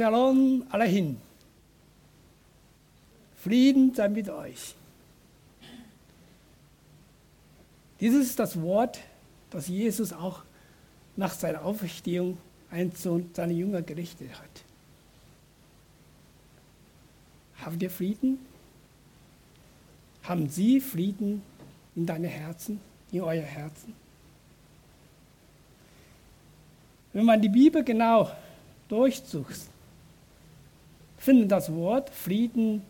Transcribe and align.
Shalom 0.00 0.64
Alehin. 0.70 1.18
Frieden 3.36 3.94
sei 3.94 4.08
mit 4.08 4.30
euch. 4.30 4.74
Dieses 8.00 8.28
ist 8.28 8.38
das 8.38 8.58
Wort, 8.62 8.98
das 9.50 9.68
Jesus 9.68 10.14
auch 10.14 10.40
nach 11.16 11.34
seiner 11.34 11.62
Auferstehung 11.66 12.38
an 12.70 12.92
seine 13.34 13.52
Jünger 13.52 13.82
gerichtet 13.82 14.30
hat. 14.30 14.64
Habt 17.62 17.82
ihr 17.82 17.90
Frieden? 17.90 18.38
Haben 20.22 20.48
Sie 20.48 20.80
Frieden 20.80 21.42
in 21.94 22.06
deine 22.06 22.28
Herzen, 22.28 22.80
in 23.12 23.20
euer 23.20 23.42
Herzen? 23.42 23.92
Wenn 27.12 27.26
man 27.26 27.42
die 27.42 27.50
Bibel 27.50 27.84
genau 27.84 28.30
durchsucht, 28.88 29.69
findet 31.20 31.52
das 31.52 31.72
Wort 31.72 32.10
Frieden 32.10 32.82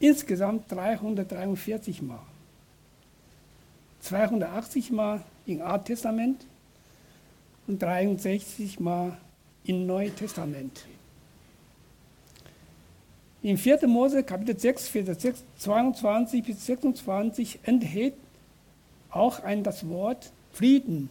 insgesamt 0.00 0.72
343 0.72 2.02
Mal. 2.02 2.18
280 4.00 4.90
Mal 4.90 5.22
im 5.46 5.62
Alten 5.62 5.84
Testament 5.84 6.44
und 7.68 7.80
63 7.80 8.80
Mal 8.80 9.16
im 9.64 9.86
Neuen 9.86 10.16
Testament. 10.16 10.86
In 13.42 13.58
4. 13.58 13.86
Mose 13.86 14.24
Kapitel 14.24 14.58
6, 14.58 14.88
Vers 14.88 15.18
22 15.58 16.44
bis 16.44 16.66
26 16.66 17.60
enthält 17.64 18.14
auch 19.10 19.40
ein 19.40 19.62
das 19.62 19.88
Wort 19.88 20.32
Frieden 20.52 21.10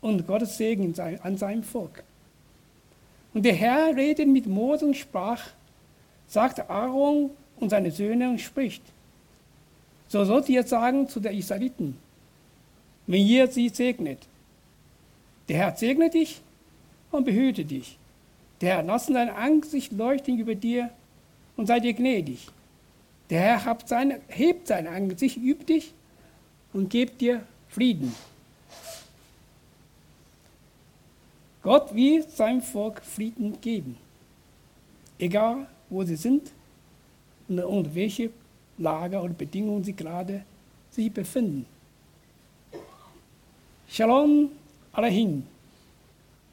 und 0.00 0.26
Gottes 0.26 0.58
Segen 0.58 0.94
an 1.00 1.36
seinem 1.36 1.64
Volk. 1.64 2.04
Und 3.34 3.42
der 3.44 3.54
Herr 3.54 3.94
redet 3.96 4.28
mit 4.28 4.46
Mose 4.46 4.86
und 4.86 4.96
sprach, 4.96 5.42
sagte 6.28 6.68
Aaron 6.68 7.30
und 7.58 7.70
seine 7.70 7.90
Söhne 7.90 8.28
und 8.30 8.40
spricht, 8.40 8.82
so 10.08 10.24
sollt 10.24 10.48
ihr 10.48 10.62
sagen 10.62 11.08
zu 11.08 11.20
den 11.20 11.36
Israeliten, 11.36 11.96
wenn 13.06 13.26
ihr 13.26 13.48
sie 13.48 13.68
segnet. 13.68 14.20
Der 15.48 15.58
Herr 15.58 15.76
segne 15.76 16.10
dich 16.10 16.40
und 17.10 17.24
behüte 17.24 17.64
dich. 17.64 17.98
Der 18.60 18.76
Herr 18.76 18.82
lasse 18.82 19.12
sein 19.12 19.30
Angesicht 19.30 19.92
leuchten 19.92 20.38
über 20.38 20.54
dir 20.54 20.90
und 21.56 21.66
sei 21.66 21.80
dir 21.80 21.92
gnädig. 21.92 22.48
Der 23.30 23.40
Herr 23.40 23.78
seine, 23.84 24.20
hebt 24.28 24.68
sein 24.68 24.86
Angesicht 24.86 25.36
über 25.36 25.64
dich 25.64 25.92
und 26.72 26.90
gibt 26.90 27.20
dir 27.20 27.42
Frieden. 27.68 28.14
Gott 31.62 31.94
will 31.94 32.24
seinem 32.28 32.62
Volk 32.62 33.02
Frieden 33.04 33.60
geben, 33.60 33.96
egal 35.18 35.66
wo 35.88 36.04
sie 36.04 36.16
sind 36.16 36.50
und 37.48 37.60
unter 37.60 37.94
welche 37.94 38.30
Lage 38.78 39.20
oder 39.20 39.32
Bedingungen 39.32 39.84
sie 39.84 39.94
gerade 39.94 40.44
sich 40.90 41.12
befinden. 41.12 41.66
Shalom 43.88 44.50
Alehin, 44.92 45.46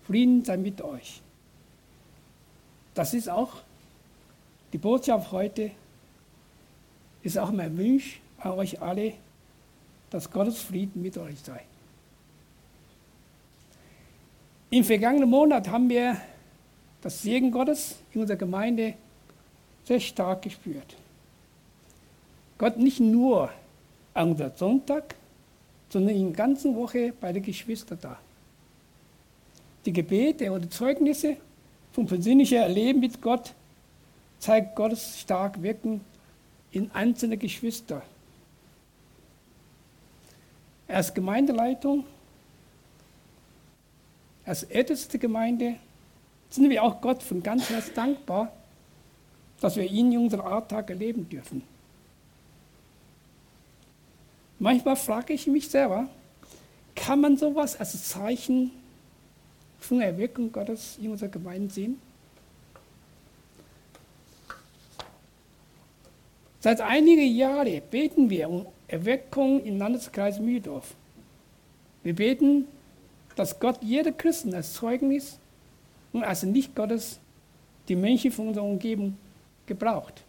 Frieden 0.06 0.44
sei 0.44 0.58
mit 0.58 0.82
euch. 0.82 1.22
Das 2.94 3.14
ist 3.14 3.30
auch 3.30 3.54
die 4.72 4.78
Botschaft 4.78 5.32
heute, 5.32 5.72
ist 7.24 7.38
auch 7.38 7.52
mein 7.52 7.78
Wunsch 7.78 8.20
an 8.38 8.52
euch 8.52 8.82
alle, 8.82 9.14
dass 10.10 10.30
Gottes 10.30 10.60
Frieden 10.60 11.02
mit 11.02 11.18
euch 11.18 11.40
sei. 11.40 11.62
Im 14.70 14.84
vergangenen 14.84 15.30
Monat 15.30 15.68
haben 15.70 15.90
wir 15.90 16.18
das 17.02 17.22
Segen 17.22 17.52
Gottes 17.52 17.98
in 18.14 18.22
unserer 18.22 18.38
Gemeinde 18.38 18.96
sehr 19.86 20.00
stark 20.00 20.44
gespürt. 20.44 20.96
Gott 22.58 22.78
nicht 22.78 23.00
nur 23.00 23.50
an 24.14 24.32
unserem 24.32 24.52
Sonntag, 24.56 25.16
sondern 25.90 26.16
in 26.16 26.28
der 26.28 26.36
ganzen 26.36 26.76
Woche 26.76 27.14
bei 27.20 27.34
den 27.34 27.44
Geschwistern 27.44 27.98
da. 28.02 28.20
Die 29.86 29.94
Gebete 29.94 30.52
oder 30.52 30.70
Zeugnisse 30.70 31.38
vom 31.92 32.08
persönlichen 32.08 32.58
Erleben 32.58 33.00
mit 33.00 33.22
Gott 33.22 33.54
zeigt 34.40 34.76
Gottes 34.76 35.20
stark 35.20 35.62
Wirken 35.62 36.02
in 36.72 36.90
einzelne 36.92 37.38
Geschwister. 37.38 38.02
Als 40.88 41.14
Gemeindeleitung, 41.14 42.06
als 44.46 44.64
älteste 44.64 45.20
Gemeinde 45.20 45.76
sind 46.50 46.70
wir 46.70 46.84
auch 46.84 47.02
Gott 47.02 47.24
von 47.24 47.42
ganz 47.42 47.70
Herzen 47.70 47.94
dankbar, 47.94 48.52
dass 49.64 49.78
wir 49.78 49.90
ihn 49.90 50.12
in 50.12 50.20
unserem 50.20 50.46
Alltag 50.46 50.90
erleben 50.90 51.30
dürfen. 51.30 51.64
Manchmal 54.60 54.98
frage 54.98 55.32
ich 55.32 55.48
mich 55.48 55.70
selber, 55.70 56.10
kann 56.94 57.22
man 57.22 57.38
sowas 57.38 57.80
als 57.80 58.10
Zeichen 58.10 58.72
von 59.80 60.02
Erweckung 60.02 60.52
Gottes 60.52 60.98
in 61.02 61.12
unserer 61.12 61.30
Gemeinde 61.30 61.74
sehen? 61.74 62.02
Seit 66.60 66.82
einigen 66.82 67.34
Jahren 67.34 67.82
beten 67.90 68.30
wir 68.30 68.50
um 68.50 68.66
Erweckung 68.90 69.64
im 69.64 69.78
Landeskreis 69.78 70.42
Mühldorf. 70.42 70.94
Wir 72.04 72.14
beten, 72.14 72.68
dass 73.38 73.62
Gott 73.62 73.82
jeder 73.82 74.12
Christen 74.12 74.54
als 74.54 74.74
Zeugnis 74.74 75.40
und 76.12 76.26
als 76.26 76.44
nicht 76.44 76.76
Gottes 76.76 77.18
die 77.88 77.96
Menschen 77.96 78.34
von 78.34 78.50
unserer 78.50 78.66
Umgebung 78.66 79.18
gebraucht. 79.66 80.24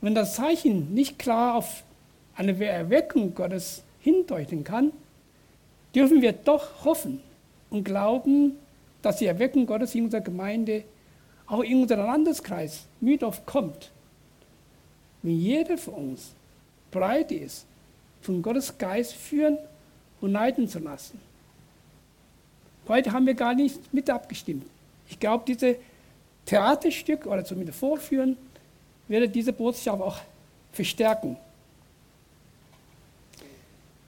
Wenn 0.00 0.14
das 0.14 0.34
Zeichen 0.34 0.92
nicht 0.92 1.18
klar 1.18 1.54
auf 1.56 1.82
eine 2.36 2.62
Erweckung 2.64 3.34
Gottes 3.34 3.82
hindeuten 4.00 4.64
kann, 4.64 4.92
dürfen 5.94 6.20
wir 6.20 6.32
doch 6.32 6.84
hoffen 6.84 7.20
und 7.70 7.84
glauben, 7.84 8.52
dass 9.02 9.16
die 9.16 9.26
Erweckung 9.26 9.66
Gottes 9.66 9.94
in 9.94 10.04
unserer 10.04 10.20
Gemeinde, 10.20 10.84
auch 11.46 11.62
in 11.62 11.82
unserem 11.82 12.06
Landeskreis 12.06 12.86
Mühldorf 13.00 13.44
kommt. 13.46 13.90
Wenn 15.22 15.38
jeder 15.38 15.78
von 15.78 15.94
uns 15.94 16.32
bereit 16.90 17.32
ist, 17.32 17.66
von 18.20 18.42
Gottes 18.42 18.76
Geist 18.78 19.14
führen 19.14 19.58
und 20.20 20.32
leiten 20.32 20.68
zu 20.68 20.78
lassen. 20.78 21.20
Heute 22.88 23.12
haben 23.12 23.26
wir 23.26 23.34
gar 23.34 23.54
nicht 23.54 23.92
mit 23.92 24.08
abgestimmt. 24.10 24.66
Ich 25.08 25.18
glaube, 25.18 25.44
dieses 25.46 25.76
Theaterstück 26.46 27.26
oder 27.26 27.44
zumindest 27.44 27.78
vorführen, 27.78 28.36
werde 29.08 29.28
diese 29.28 29.52
Botschaft 29.52 30.00
auch 30.00 30.18
verstärken. 30.72 31.36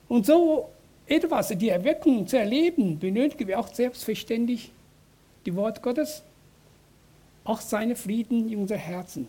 Und 0.08 0.26
so 0.26 0.68
etwas, 1.06 1.48
die 1.48 1.68
Erweckung 1.68 2.26
zu 2.26 2.38
erleben, 2.38 2.98
benötigen 2.98 3.48
wir 3.48 3.58
auch 3.58 3.72
selbstverständlich 3.72 4.70
die 5.44 5.54
Wort 5.54 5.82
Gottes, 5.82 6.22
auch 7.44 7.60
seine 7.60 7.94
Frieden 7.94 8.50
in 8.50 8.58
unser 8.58 8.76
Herzen. 8.76 9.28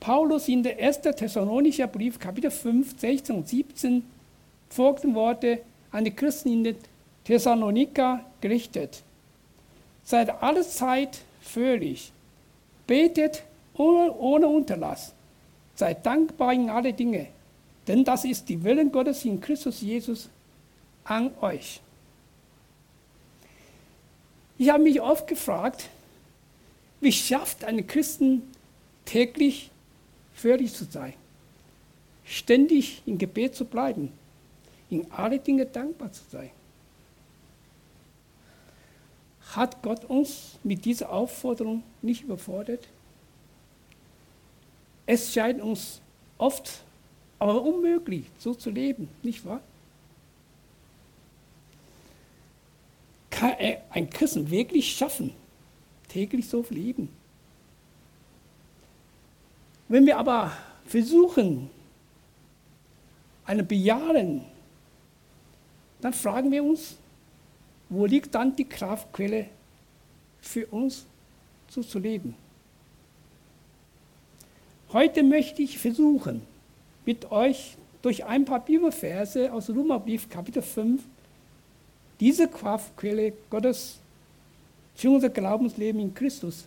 Paulus 0.00 0.48
in 0.48 0.62
der 0.62 0.78
1. 0.78 1.02
Thessalonischer 1.02 1.86
Brief, 1.86 2.18
Kapitel 2.18 2.50
5, 2.50 2.98
16 2.98 3.36
und 3.36 3.48
17, 3.48 4.02
folgten 4.70 5.14
Worte 5.14 5.60
an 5.92 6.04
die 6.04 6.10
Christen 6.10 6.64
in 6.64 6.76
Thessalonika 7.24 8.24
gerichtet. 8.40 9.02
Seid 10.04 10.42
alle 10.42 10.66
Zeit 10.66 11.20
fröhlich, 11.40 12.12
betet 12.86 13.42
ohne, 13.74 14.12
ohne 14.12 14.48
Unterlass, 14.48 15.12
seid 15.74 16.04
dankbar 16.04 16.52
in 16.52 16.70
alle 16.70 16.92
Dinge 16.92 17.28
denn 17.90 18.04
das 18.04 18.24
ist 18.24 18.48
die 18.48 18.62
Willen 18.62 18.92
Gottes 18.92 19.24
in 19.24 19.40
Christus 19.40 19.80
Jesus 19.80 20.28
an 21.02 21.32
euch. 21.40 21.80
Ich 24.58 24.70
habe 24.70 24.84
mich 24.84 25.00
oft 25.00 25.26
gefragt, 25.26 25.88
wie 27.00 27.10
schafft 27.10 27.64
ein 27.64 27.84
Christen 27.88 28.42
täglich 29.06 29.70
fröhlich 30.34 30.72
zu 30.72 30.84
sein, 30.84 31.14
ständig 32.24 33.02
im 33.06 33.18
Gebet 33.18 33.56
zu 33.56 33.64
bleiben, 33.64 34.12
in 34.88 35.10
alle 35.10 35.40
Dinge 35.40 35.66
dankbar 35.66 36.12
zu 36.12 36.22
sein. 36.30 36.50
Hat 39.56 39.82
Gott 39.82 40.04
uns 40.04 40.58
mit 40.62 40.84
dieser 40.84 41.10
Aufforderung 41.10 41.82
nicht 42.02 42.22
überfordert? 42.22 42.86
Es 45.06 45.32
scheint 45.32 45.60
uns 45.60 46.00
oft 46.38 46.82
aber 47.38 47.60
unmöglich, 47.62 48.26
so 48.38 48.54
zu 48.54 48.70
leben, 48.70 49.08
nicht 49.22 49.44
wahr? 49.44 49.60
Kann 53.30 53.54
ein 53.90 54.08
Christen 54.10 54.50
wirklich 54.50 54.94
schaffen, 54.94 55.32
täglich 56.08 56.48
so 56.48 56.64
leben? 56.68 57.08
Wenn 59.88 60.06
wir 60.06 60.18
aber 60.18 60.52
versuchen, 60.84 61.70
eine 63.44 63.64
bejahen, 63.64 64.44
dann 66.00 66.12
fragen 66.12 66.52
wir 66.52 66.62
uns, 66.62 66.99
wo 67.90 68.06
liegt 68.06 68.34
dann 68.34 68.54
die 68.56 68.64
Kraftquelle 68.64 69.46
für 70.40 70.66
uns 70.68 71.04
so 71.68 71.82
zu 71.82 71.98
leben. 71.98 72.34
Heute 74.92 75.22
möchte 75.22 75.62
ich 75.62 75.78
versuchen, 75.78 76.42
mit 77.04 77.30
euch 77.30 77.76
durch 78.02 78.24
ein 78.24 78.44
paar 78.44 78.60
Bibelverse 78.60 79.52
aus 79.52 79.68
Römerbrief 79.68 80.28
Kapitel 80.28 80.62
5 80.62 81.02
diese 82.18 82.48
Kraftquelle 82.48 83.32
Gottes 83.50 83.98
für 84.94 85.10
unser 85.10 85.28
Glaubensleben 85.28 86.00
in 86.00 86.14
Christus 86.14 86.66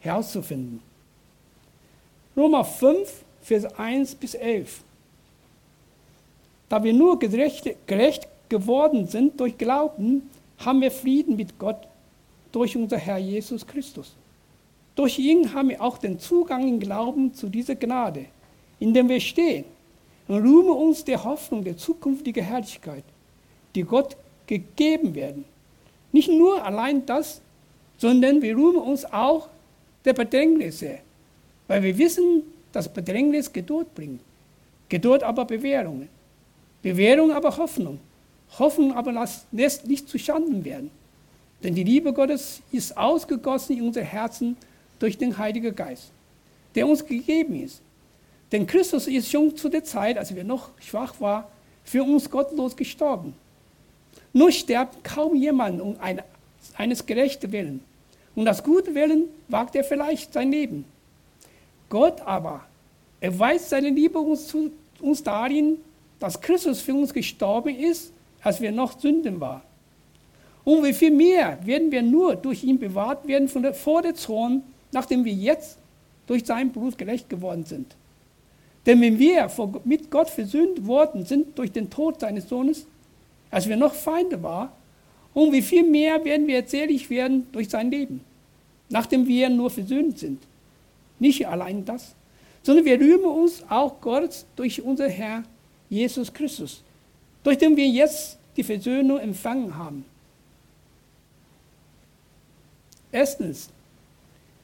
herauszufinden. 0.00 0.80
Römer 2.36 2.64
5, 2.64 3.24
Vers 3.42 3.64
1 3.78 4.14
bis 4.14 4.34
11. 4.34 4.82
Da 6.68 6.82
wir 6.82 6.92
nur 6.92 7.18
gerecht, 7.18 7.64
gerecht 7.86 8.28
geworden 8.48 9.06
sind 9.06 9.38
durch 9.40 9.56
Glauben, 9.58 10.28
haben 10.58 10.80
wir 10.80 10.90
Frieden 10.90 11.36
mit 11.36 11.58
Gott 11.58 11.86
durch 12.52 12.76
unser 12.76 12.98
Herr 12.98 13.18
Jesus 13.18 13.66
Christus. 13.66 14.14
Durch 14.94 15.18
ihn 15.18 15.54
haben 15.54 15.68
wir 15.68 15.80
auch 15.80 15.98
den 15.98 16.18
Zugang 16.18 16.66
im 16.66 16.80
Glauben 16.80 17.32
zu 17.32 17.48
dieser 17.48 17.76
Gnade, 17.76 18.26
in 18.80 18.92
dem 18.92 19.08
wir 19.08 19.20
stehen 19.20 19.64
und 20.26 20.42
rühmen 20.42 20.70
uns 20.70 21.04
der 21.04 21.22
Hoffnung 21.22 21.64
der 21.64 21.76
zukünftigen 21.76 22.44
Herrlichkeit, 22.44 23.04
die 23.74 23.84
Gott 23.84 24.16
gegeben 24.46 25.14
werden. 25.14 25.44
Nicht 26.12 26.28
nur 26.28 26.64
allein 26.64 27.06
das, 27.06 27.40
sondern 27.96 28.42
wir 28.42 28.56
rühmen 28.56 28.82
uns 28.82 29.04
auch 29.04 29.48
der 30.04 30.14
Bedrängnisse, 30.14 30.98
weil 31.66 31.82
wir 31.82 31.96
wissen, 31.98 32.42
dass 32.72 32.92
Bedrängnis 32.92 33.52
Geduld 33.52 33.94
bringt. 33.94 34.20
Geduld 34.88 35.22
aber 35.22 35.44
Bewährung. 35.44 36.08
Bewährung 36.82 37.30
aber 37.30 37.56
Hoffnung. 37.56 37.98
Hoffnung 38.58 38.94
aber 38.94 39.26
lässt 39.52 39.86
nicht 39.86 40.08
zu 40.08 40.18
Schanden 40.18 40.64
werden. 40.64 40.90
Denn 41.62 41.74
die 41.74 41.84
Liebe 41.84 42.12
Gottes 42.12 42.62
ist 42.70 42.96
ausgegossen 42.96 43.76
in 43.76 43.82
unser 43.82 44.02
Herzen 44.02 44.56
durch 44.98 45.18
den 45.18 45.36
Heiligen 45.36 45.74
Geist, 45.74 46.10
der 46.74 46.86
uns 46.86 47.04
gegeben 47.04 47.62
ist. 47.62 47.82
Denn 48.52 48.66
Christus 48.66 49.06
ist 49.06 49.30
schon 49.30 49.56
zu 49.56 49.68
der 49.68 49.84
Zeit, 49.84 50.16
als 50.16 50.34
wir 50.34 50.44
noch 50.44 50.70
schwach 50.80 51.20
waren, 51.20 51.44
für 51.84 52.02
uns 52.02 52.30
gottlos 52.30 52.76
gestorben. 52.76 53.34
Nur 54.32 54.52
sterbt 54.52 55.02
kaum 55.04 55.34
jemand 55.34 55.80
um 55.80 55.96
eine, 56.00 56.24
eines 56.76 57.04
gerechten 57.04 57.50
Willen. 57.52 57.80
Und 58.34 58.44
das 58.44 58.62
gute 58.62 58.94
Willen 58.94 59.24
wagt 59.48 59.74
er 59.74 59.84
vielleicht 59.84 60.32
sein 60.32 60.52
Leben. 60.52 60.84
Gott 61.88 62.20
aber 62.20 62.64
erweist 63.20 63.70
seine 63.70 63.90
Liebe 63.90 64.18
uns, 64.18 64.46
zu, 64.46 64.70
uns 65.00 65.22
darin, 65.22 65.78
dass 66.20 66.40
Christus 66.40 66.80
für 66.80 66.94
uns 66.94 67.12
gestorben 67.12 67.74
ist, 67.74 68.12
als 68.42 68.60
wir 68.60 68.72
noch 68.72 68.98
Sünden 68.98 69.40
waren. 69.40 69.62
Und 70.64 70.84
wie 70.84 70.92
viel 70.92 71.10
mehr 71.10 71.58
werden 71.64 71.90
wir 71.90 72.02
nur 72.02 72.36
durch 72.36 72.62
ihn 72.62 72.78
bewahrt 72.78 73.26
werden 73.26 73.48
von 73.48 73.62
der, 73.62 73.74
vor 73.74 74.02
der 74.02 74.14
Zorn, 74.14 74.62
nachdem 74.92 75.24
wir 75.24 75.32
jetzt 75.32 75.78
durch 76.26 76.44
sein 76.44 76.70
Blut 76.70 76.98
gerecht 76.98 77.28
geworden 77.30 77.64
sind. 77.64 77.96
Denn 78.86 79.00
wenn 79.00 79.18
wir 79.18 79.50
mit 79.84 80.10
Gott 80.10 80.30
versöhnt 80.30 80.86
worden 80.86 81.24
sind 81.24 81.58
durch 81.58 81.72
den 81.72 81.90
Tod 81.90 82.20
seines 82.20 82.48
Sohnes, 82.48 82.86
als 83.50 83.68
wir 83.68 83.76
noch 83.76 83.94
Feinde 83.94 84.42
waren, 84.42 84.70
um 85.34 85.52
wie 85.52 85.62
viel 85.62 85.84
mehr 85.84 86.24
werden 86.24 86.46
wir 86.46 86.56
erzählig 86.56 87.08
werden 87.10 87.46
durch 87.52 87.68
sein 87.68 87.90
Leben, 87.90 88.20
nachdem 88.88 89.26
wir 89.26 89.48
nur 89.48 89.70
versöhnt 89.70 90.18
sind. 90.18 90.42
Nicht 91.18 91.46
allein 91.46 91.84
das, 91.84 92.14
sondern 92.62 92.84
wir 92.84 93.00
rühmen 93.00 93.24
uns 93.24 93.62
auch 93.68 94.00
Gott 94.00 94.44
durch 94.56 94.82
unser 94.82 95.08
Herr 95.08 95.44
Jesus 95.88 96.32
Christus, 96.32 96.82
durch 97.48 97.56
den 97.56 97.74
wir 97.78 97.88
jetzt 97.88 98.36
die 98.58 98.62
Versöhnung 98.62 99.18
empfangen 99.20 99.74
haben. 99.74 100.04
Erstens, 103.10 103.70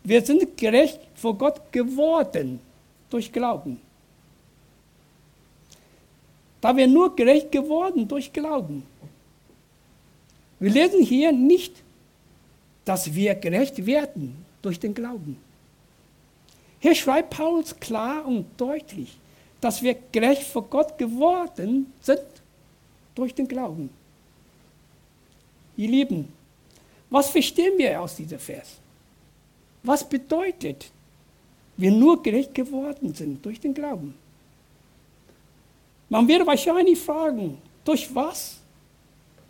wir 0.02 0.20
sind 0.20 0.54
gerecht 0.54 1.00
vor 1.14 1.34
Gott 1.38 1.72
geworden 1.72 2.60
durch 3.08 3.32
Glauben. 3.32 3.81
Da 6.60 6.76
wir 6.76 6.86
nur 6.86 7.16
gerecht 7.16 7.50
geworden 7.50 8.06
durch 8.06 8.31
Glauben. 8.31 8.82
Wir 10.60 10.70
lesen 10.70 11.02
hier 11.02 11.32
nicht, 11.32 11.72
dass 12.84 13.14
wir 13.14 13.34
gerecht 13.34 13.87
werden 13.87 14.44
durch 14.60 14.78
den 14.78 14.92
Glauben. 14.92 15.38
Hier 16.80 16.94
schreibt 16.94 17.30
Paulus 17.30 17.80
klar 17.80 18.26
und 18.26 18.44
deutlich, 18.58 19.16
dass 19.62 19.82
wir 19.82 19.96
gerecht 20.12 20.42
vor 20.42 20.64
Gott 20.64 20.98
geworden 20.98 21.90
sind 22.02 22.20
durch 23.14 23.34
den 23.34 23.49
Glauben. 23.49 23.90
Ihr 25.76 25.88
Lieben, 25.88 26.32
was 27.11 27.31
verstehen 27.31 27.78
wir 27.78 28.00
aus 28.00 28.16
diesem 28.16 28.38
Vers? 28.38 28.78
Was 29.82 30.08
bedeutet, 30.08 30.90
wir 31.76 31.90
nur 31.90 32.22
gerecht 32.22 32.55
geworden 32.55 33.14
sind 33.14 33.44
durch 33.44 33.61
den 33.61 33.75
Glauben? 33.75 34.14
Man 36.08 36.28
wird 36.28 36.46
wahrscheinlich 36.46 36.99
fragen, 36.99 37.58
durch 37.84 38.14
was 38.14 38.58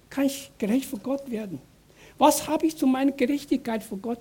kann 0.08 0.26
ich 0.26 0.50
gerecht 0.58 0.87
vor 0.87 0.99
Gott 0.99 1.31
werden? 1.31 1.61
Was 2.19 2.46
habe 2.46 2.66
ich 2.66 2.76
zu 2.76 2.87
meiner 2.87 3.12
Gerechtigkeit 3.12 3.82
vor 3.82 3.99
Gott 3.99 4.20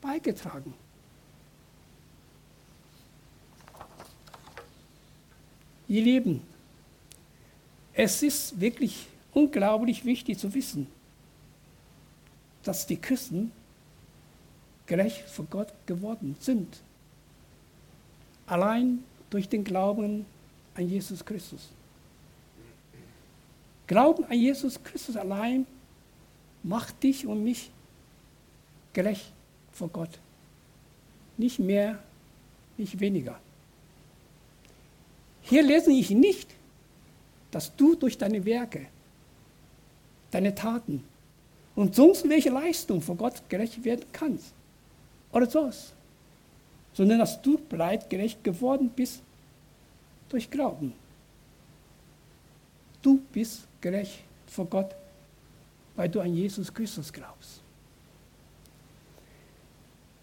beigetragen? 0.00 0.72
Ihr 5.88 6.02
Lieben, 6.02 6.42
es 7.96 8.22
ist 8.22 8.60
wirklich 8.60 9.06
unglaublich 9.32 10.04
wichtig 10.04 10.38
zu 10.38 10.52
wissen, 10.52 10.86
dass 12.62 12.86
die 12.86 12.98
Christen 12.98 13.50
gerecht 14.86 15.22
vor 15.28 15.46
Gott 15.46 15.72
geworden 15.86 16.36
sind. 16.38 16.82
Allein 18.46 19.02
durch 19.30 19.48
den 19.48 19.64
Glauben 19.64 20.26
an 20.74 20.88
Jesus 20.88 21.24
Christus. 21.24 21.70
Glauben 23.86 24.24
an 24.24 24.38
Jesus 24.38 24.82
Christus 24.82 25.16
allein 25.16 25.66
macht 26.62 27.02
dich 27.02 27.26
und 27.26 27.42
mich 27.42 27.70
gerecht 28.92 29.32
vor 29.72 29.88
Gott. 29.88 30.18
Nicht 31.38 31.58
mehr, 31.58 31.98
nicht 32.76 33.00
weniger. 33.00 33.38
Hier 35.42 35.62
lese 35.62 35.92
ich 35.92 36.10
nicht, 36.10 36.55
dass 37.50 37.74
du 37.74 37.94
durch 37.94 38.18
deine 38.18 38.44
Werke, 38.44 38.86
deine 40.30 40.54
Taten 40.54 41.04
und 41.74 41.94
sonst 41.94 42.28
welche 42.28 42.50
Leistung 42.50 43.00
vor 43.00 43.16
Gott 43.16 43.42
gerecht 43.48 43.84
werden 43.84 44.04
kannst. 44.12 44.52
Oder 45.32 45.48
sonst. 45.48 45.92
Sondern 46.94 47.18
dass 47.18 47.40
du 47.42 47.58
bereits 47.68 48.08
gerecht 48.08 48.42
geworden 48.42 48.90
bist 48.94 49.20
durch 50.28 50.50
Glauben. 50.50 50.94
Du 53.02 53.20
bist 53.32 53.66
gerecht 53.80 54.20
vor 54.46 54.66
Gott, 54.66 54.94
weil 55.94 56.08
du 56.08 56.20
an 56.20 56.34
Jesus 56.34 56.72
Christus 56.72 57.12
glaubst. 57.12 57.60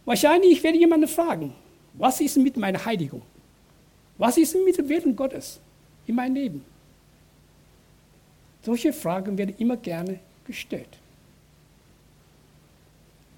Wahrscheinlich 0.06 0.62
werde 0.64 0.78
jemand 0.78 1.10
fragen, 1.10 1.54
was 1.94 2.20
ist 2.20 2.38
mit 2.38 2.58
meiner 2.58 2.84
Heiligung? 2.84 3.22
Was 4.18 4.38
ist 4.38 4.56
mit 4.56 4.78
dem 4.78 4.90
Willen 4.90 5.16
Gottes 5.16 5.60
in 6.08 6.16
meinem 6.16 6.36
Leben? 6.36 6.73
Solche 8.64 8.94
Fragen 8.94 9.38
werden 9.38 9.56
immer 9.58 9.78
gerne 9.78 10.20
gestellt. 10.46 10.88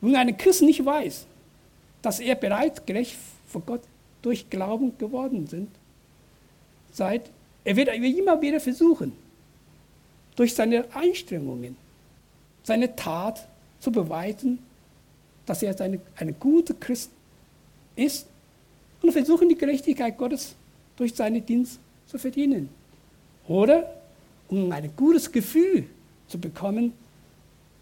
Wenn 0.02 0.16
ein 0.16 0.38
Christ 0.38 0.62
nicht 0.62 0.86
weiß, 0.86 1.26
dass 2.02 2.20
er 2.20 2.36
bereits 2.36 2.86
gerecht 2.86 3.18
vor 3.48 3.62
Gott 3.62 3.82
durch 4.22 4.50
Glauben 4.50 4.96
geworden 4.98 5.48
sind, 5.48 5.70
seid, 6.92 7.30
er 7.64 7.76
wird 7.76 7.90
immer 7.90 8.40
wieder 8.42 8.60
versuchen, 8.60 9.14
durch 10.36 10.54
seine 10.54 10.86
Einstrengungen, 10.94 11.76
seine 12.64 12.96
Tat 12.96 13.48
zu 13.80 13.92
beweisen, 13.92 14.60
dass 15.46 15.64
er 15.64 15.80
eine, 15.82 16.00
eine 16.16 16.34
gute 16.34 16.74
Christ 16.76 17.10
ist 17.96 18.28
und 19.02 19.12
versuchen, 19.12 19.50
die 19.50 19.58
Gerechtigkeit 19.58 20.18
Gottes 20.18 20.56
durch 20.98 21.14
seinen 21.14 21.46
Dienst 21.46 21.80
zu 22.08 22.18
verdienen. 22.18 22.70
Oder 23.48 23.90
um 24.48 24.72
ein 24.72 24.96
gutes 24.96 25.32
Gefühl 25.32 25.88
zu 26.28 26.40
bekommen, 26.40 26.94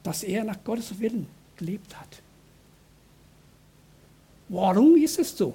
dass 0.04 0.24
er 0.24 0.44
nach 0.44 0.62
Gottes 0.64 1.00
Willen 1.00 1.28
gelebt 1.58 2.00
hat. 2.00 2.22
Warum 4.50 4.98
ist 4.98 5.18
es 5.20 5.38
so? 5.38 5.54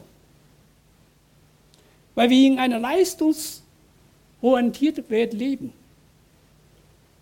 Weil 2.15 2.31
wir 2.31 2.47
in 2.47 2.59
einer 2.59 2.79
leistungsorientierten 2.81 5.09
Welt 5.09 5.35
leben. 5.35 5.73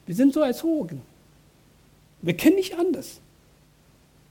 Wir 0.07 0.15
sind 0.15 0.33
so 0.33 0.41
erzogen. 0.41 1.03
Wir 2.23 2.35
kennen 2.37 2.57
nicht 2.57 2.79
anders. 2.79 3.21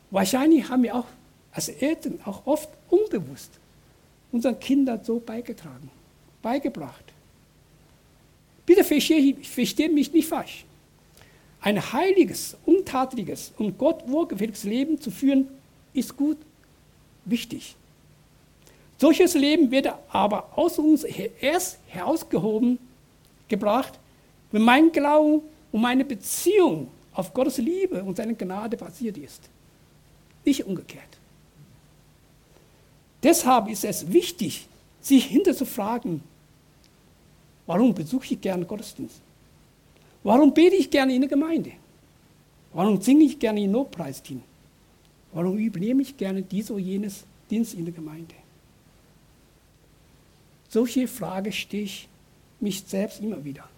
Wahrscheinlich 0.09 0.67
haben 0.69 0.83
wir 0.83 0.95
auch 0.95 1.07
als 1.51 1.69
Eltern 1.69 2.19
auch 2.25 2.45
oft 2.45 2.69
unbewusst 2.89 3.51
unseren 4.31 4.59
Kindern 4.59 5.03
so 5.03 5.19
beigetragen, 5.19 5.89
beigebracht. 6.41 7.04
Bitte 8.65 8.83
versteht 8.83 9.93
mich 9.93 10.11
nicht 10.11 10.27
falsch. 10.27 10.65
Ein 11.61 11.93
heiliges, 11.93 12.57
untadeliges 12.65 13.51
und 13.57 13.77
Gott 13.77 14.07
wohlgefälliges 14.07 14.63
Leben 14.63 14.99
zu 14.99 15.11
führen, 15.11 15.47
ist 15.93 16.15
gut, 16.15 16.37
wichtig. 17.25 17.75
Solches 18.97 19.33
Leben 19.33 19.71
wird 19.71 19.89
aber 20.09 20.57
aus 20.57 20.79
uns 20.79 21.03
erst 21.03 21.79
herausgehoben, 21.87 22.79
gebracht, 23.47 23.99
wenn 24.51 24.61
mein 24.61 24.91
Glauben 24.91 25.41
und 25.71 25.81
meine 25.81 26.05
Beziehung 26.05 26.87
auf 27.13 27.33
Gottes 27.33 27.57
Liebe 27.57 28.03
und 28.03 28.17
seine 28.17 28.35
Gnade 28.35 28.77
basiert 28.77 29.17
ist. 29.17 29.49
Nicht 30.43 30.65
umgekehrt. 30.65 31.03
Deshalb 33.23 33.69
ist 33.69 33.83
es 33.83 34.11
wichtig, 34.13 34.67
sich 35.01 35.25
hinterzufragen, 35.25 36.21
warum 37.65 37.93
besuche 37.93 38.33
ich 38.33 38.41
gerne 38.41 38.65
Gottesdienst? 38.65 39.21
Warum 40.23 40.53
bete 40.53 40.75
ich 40.75 40.89
gerne 40.89 41.13
in 41.13 41.21
der 41.21 41.29
Gemeinde? 41.29 41.71
Warum 42.73 42.99
singe 43.01 43.23
ich 43.23 43.39
gerne 43.39 43.61
in 43.61 43.71
Lobpreisteam? 43.71 44.41
Warum 45.31 45.57
übernehme 45.57 46.01
ich 46.01 46.17
gerne 46.17 46.41
dies 46.41 46.71
oder 46.71 46.79
jenes 46.79 47.23
Dienst 47.49 47.73
in 47.73 47.85
der 47.85 47.93
Gemeinde? 47.93 48.35
Solche 50.69 51.07
Fragen 51.07 51.51
stehe 51.51 51.83
ich 51.83 52.07
mich 52.59 52.83
selbst 52.85 53.21
immer 53.21 53.43
wieder. 53.45 53.69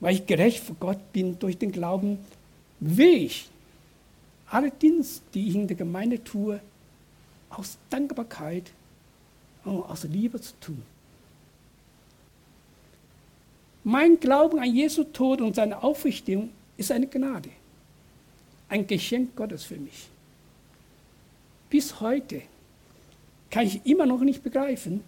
Weil 0.00 0.14
ich 0.14 0.26
gerecht 0.26 0.64
vor 0.64 0.76
Gott 0.80 1.12
bin 1.12 1.38
durch 1.38 1.58
den 1.58 1.72
Glauben, 1.72 2.18
will 2.80 3.24
ich 3.24 3.48
alle 4.48 4.70
Dienste, 4.70 5.22
die 5.34 5.48
ich 5.48 5.54
in 5.54 5.68
der 5.68 5.76
Gemeinde 5.76 6.24
tue, 6.24 6.60
aus 7.50 7.78
Dankbarkeit 7.90 8.72
und 9.64 9.82
aus 9.82 10.04
Liebe 10.04 10.40
zu 10.40 10.52
tun. 10.60 10.82
Mein 13.84 14.20
Glauben 14.20 14.58
an 14.58 14.74
Jesu 14.74 15.04
Tod 15.04 15.40
und 15.40 15.56
seine 15.56 15.82
Aufrichtung 15.82 16.50
ist 16.76 16.92
eine 16.92 17.06
Gnade, 17.06 17.48
ein 18.68 18.86
Geschenk 18.86 19.34
Gottes 19.36 19.64
für 19.64 19.76
mich. 19.76 20.08
Bis 21.70 22.00
heute 22.00 22.42
kann 23.50 23.66
ich 23.66 23.84
immer 23.86 24.06
noch 24.06 24.20
nicht 24.20 24.42
begreifen, 24.42 25.02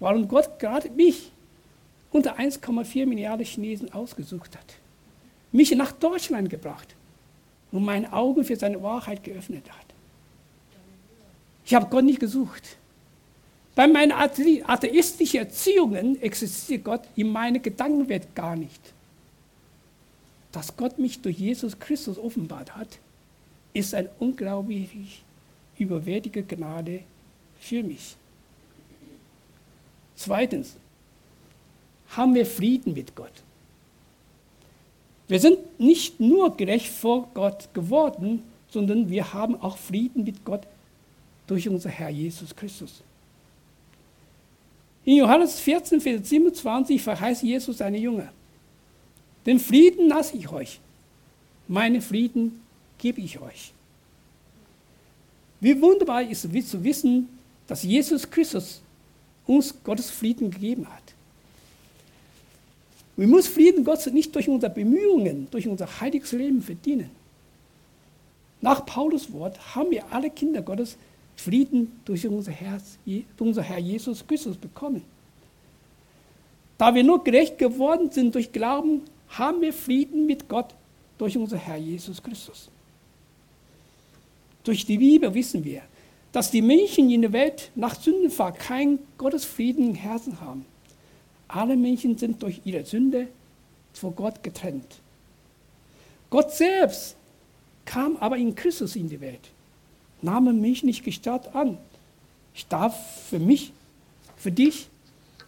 warum 0.00 0.26
Gott 0.26 0.58
gerade 0.58 0.90
mich 0.90 1.30
unter 2.12 2.38
1,4 2.38 3.06
Milliarden 3.06 3.44
Chinesen 3.44 3.92
ausgesucht 3.92 4.56
hat, 4.56 4.74
mich 5.52 5.72
nach 5.72 5.92
Deutschland 5.92 6.48
gebracht 6.48 6.94
und 7.72 7.84
meine 7.84 8.12
Augen 8.12 8.44
für 8.44 8.56
seine 8.56 8.82
Wahrheit 8.82 9.22
geöffnet 9.22 9.70
hat. 9.70 9.86
Ich 11.66 11.74
habe 11.74 11.86
Gott 11.90 12.04
nicht 12.04 12.20
gesucht. 12.20 12.76
Bei 13.74 13.88
meinen 13.88 14.12
atheistischen 14.12 15.40
Erziehungen 15.40 16.20
existiert 16.22 16.84
Gott 16.84 17.02
in 17.16 17.32
meiner 17.32 17.58
Gedankenwelt 17.58 18.34
gar 18.34 18.54
nicht. 18.54 18.80
Dass 20.52 20.76
Gott 20.76 20.98
mich 20.98 21.20
durch 21.20 21.38
Jesus 21.38 21.78
Christus 21.78 22.16
offenbart 22.16 22.76
hat, 22.76 22.98
ist 23.72 23.92
eine 23.92 24.10
unglaublich 24.20 25.22
überwältigende 25.76 26.56
Gnade 26.56 27.00
für 27.58 27.82
mich. 27.82 28.14
Zweitens 30.14 30.76
haben 32.10 32.34
wir 32.36 32.46
Frieden 32.46 32.94
mit 32.94 33.16
Gott. 33.16 33.32
Wir 35.26 35.40
sind 35.40 35.58
nicht 35.80 36.20
nur 36.20 36.56
gerecht 36.56 36.92
vor 36.92 37.28
Gott 37.34 37.74
geworden, 37.74 38.42
sondern 38.70 39.08
wir 39.10 39.32
haben 39.32 39.60
auch 39.60 39.78
Frieden 39.78 40.22
mit 40.22 40.44
Gott 40.44 40.62
durch 41.48 41.68
unser 41.68 41.90
Herr 41.90 42.10
Jesus 42.10 42.54
Christus. 42.54 43.02
In 45.04 45.16
Johannes 45.16 45.60
14, 45.60 46.00
Vers 46.00 46.28
27 46.28 47.02
verheißt 47.02 47.42
Jesus 47.42 47.78
seine 47.78 47.98
Jünger, 47.98 48.32
den 49.44 49.60
Frieden 49.60 50.08
lasse 50.08 50.36
ich 50.36 50.48
euch, 50.50 50.80
meinen 51.68 52.00
Frieden 52.00 52.62
gebe 52.96 53.20
ich 53.20 53.38
euch. 53.40 53.72
Wie 55.60 55.80
wunderbar 55.80 56.22
ist 56.22 56.44
es 56.44 56.70
zu 56.70 56.82
wissen, 56.82 57.28
dass 57.66 57.82
Jesus 57.82 58.30
Christus 58.30 58.80
uns 59.46 59.74
Gottes 59.84 60.10
Frieden 60.10 60.50
gegeben 60.50 60.86
hat. 60.86 61.02
Wir 63.16 63.26
müssen 63.26 63.52
Frieden 63.52 63.84
Gottes 63.84 64.12
nicht 64.12 64.34
durch 64.34 64.48
unsere 64.48 64.72
Bemühungen, 64.72 65.48
durch 65.50 65.68
unser 65.68 66.00
heiliges 66.00 66.32
Leben 66.32 66.62
verdienen. 66.62 67.10
Nach 68.60 68.84
Paulus 68.84 69.30
Wort 69.32 69.74
haben 69.74 69.90
wir 69.90 70.04
alle 70.10 70.30
Kinder 70.30 70.62
Gottes 70.62 70.96
Frieden 71.36 72.00
durch 72.04 72.26
unser, 72.26 72.52
Herz, 72.52 72.98
unser 73.38 73.62
Herr 73.62 73.78
Jesus 73.78 74.26
Christus 74.26 74.56
bekommen. 74.56 75.02
Da 76.78 76.94
wir 76.94 77.04
nur 77.04 77.22
gerecht 77.22 77.58
geworden 77.58 78.10
sind 78.10 78.34
durch 78.34 78.52
Glauben, 78.52 79.02
haben 79.28 79.60
wir 79.60 79.72
Frieden 79.72 80.26
mit 80.26 80.48
Gott 80.48 80.74
durch 81.18 81.36
unser 81.36 81.56
Herr 81.56 81.76
Jesus 81.76 82.22
Christus. 82.22 82.68
Durch 84.62 84.84
die 84.86 84.96
Liebe 84.96 85.32
wissen 85.34 85.64
wir, 85.64 85.82
dass 86.32 86.50
die 86.50 86.62
Menschen 86.62 87.10
in 87.10 87.22
der 87.22 87.32
Welt 87.32 87.70
nach 87.74 88.00
Sündenfall 88.00 88.52
kein 88.52 88.98
Gottesfrieden 89.18 89.90
im 89.90 89.94
Herzen 89.94 90.40
haben. 90.40 90.64
Alle 91.46 91.76
Menschen 91.76 92.18
sind 92.18 92.42
durch 92.42 92.60
ihre 92.64 92.84
Sünde 92.84 93.28
vor 93.92 94.12
Gott 94.12 94.42
getrennt. 94.42 95.00
Gott 96.30 96.52
selbst 96.52 97.14
kam 97.84 98.16
aber 98.16 98.36
in 98.36 98.54
Christus 98.54 98.96
in 98.96 99.08
die 99.08 99.20
Welt 99.20 99.50
nahm 100.24 100.60
mich 100.60 100.82
nicht 100.82 101.04
Gestalt 101.04 101.54
an. 101.54 101.78
Starb 102.54 102.94
für 103.28 103.38
mich, 103.38 103.72
für 104.36 104.52
dich 104.52 104.88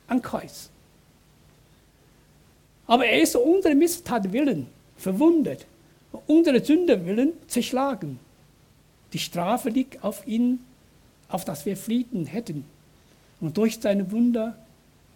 an 0.06 0.22
Kreuz. 0.22 0.70
Aber 2.86 3.06
er 3.06 3.20
ist 3.20 3.34
unsere 3.34 3.74
Misstat 3.74 4.32
willen 4.32 4.68
verwundet, 4.96 5.66
unsere 6.26 6.64
Sünde 6.64 7.04
willen 7.06 7.32
zerschlagen. 7.48 8.18
Die 9.12 9.18
Strafe 9.18 9.70
liegt 9.70 10.02
auf 10.02 10.26
ihn, 10.26 10.60
auf 11.28 11.44
dass 11.44 11.66
wir 11.66 11.76
Frieden 11.76 12.26
hätten. 12.26 12.64
Und 13.40 13.56
durch 13.56 13.78
seine 13.80 14.10
Wunder 14.10 14.56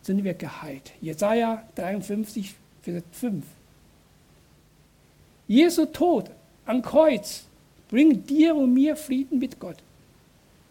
sind 0.02 0.24
wir 0.24 0.34
geheilt. 0.34 0.92
Jesaja 1.00 1.62
53, 1.76 2.54
Vers 2.82 3.02
5. 3.12 3.44
Jesu 5.48 5.86
Tod 5.86 6.30
am 6.66 6.82
Kreuz 6.82 7.44
bringt 7.90 8.30
dir 8.30 8.54
und 8.54 8.72
mir 8.72 8.96
Frieden 8.96 9.40
mit 9.40 9.58
Gott. 9.58 9.76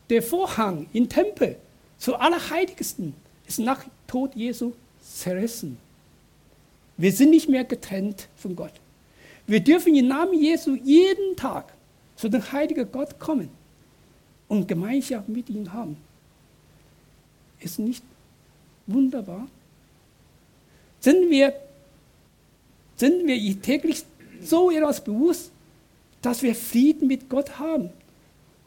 Der 0.09 0.23
Vorhang 0.23 0.87
im 0.93 1.09
Tempel 1.09 1.57
zu 1.97 2.15
Allerheiligsten 2.15 3.13
ist 3.45 3.59
nach 3.59 3.83
Tod 4.07 4.33
Jesu 4.35 4.71
zerrissen. 5.01 5.77
Wir 6.97 7.11
sind 7.11 7.29
nicht 7.31 7.49
mehr 7.49 7.65
getrennt 7.65 8.27
von 8.37 8.55
Gott. 8.55 8.73
Wir 9.45 9.59
dürfen 9.59 9.95
im 9.95 10.07
Namen 10.07 10.33
Jesu 10.33 10.75
jeden 10.75 11.35
Tag 11.35 11.73
zu 12.15 12.29
dem 12.29 12.51
heiligen 12.51 12.89
Gott 12.91 13.19
kommen 13.19 13.49
und 14.47 14.67
Gemeinschaft 14.67 15.27
mit 15.27 15.49
ihm 15.49 15.71
haben. 15.73 15.97
Ist 17.59 17.79
nicht 17.79 18.03
wunderbar? 18.87 19.47
Sind 21.01 21.29
wir, 21.29 21.53
sind 22.95 23.27
wir 23.27 23.61
täglich 23.61 24.03
so 24.41 24.71
etwas 24.71 25.03
bewusst, 25.03 25.51
dass 26.21 26.43
wir 26.43 26.55
Frieden 26.55 27.07
mit 27.07 27.29
Gott 27.29 27.59
haben 27.59 27.89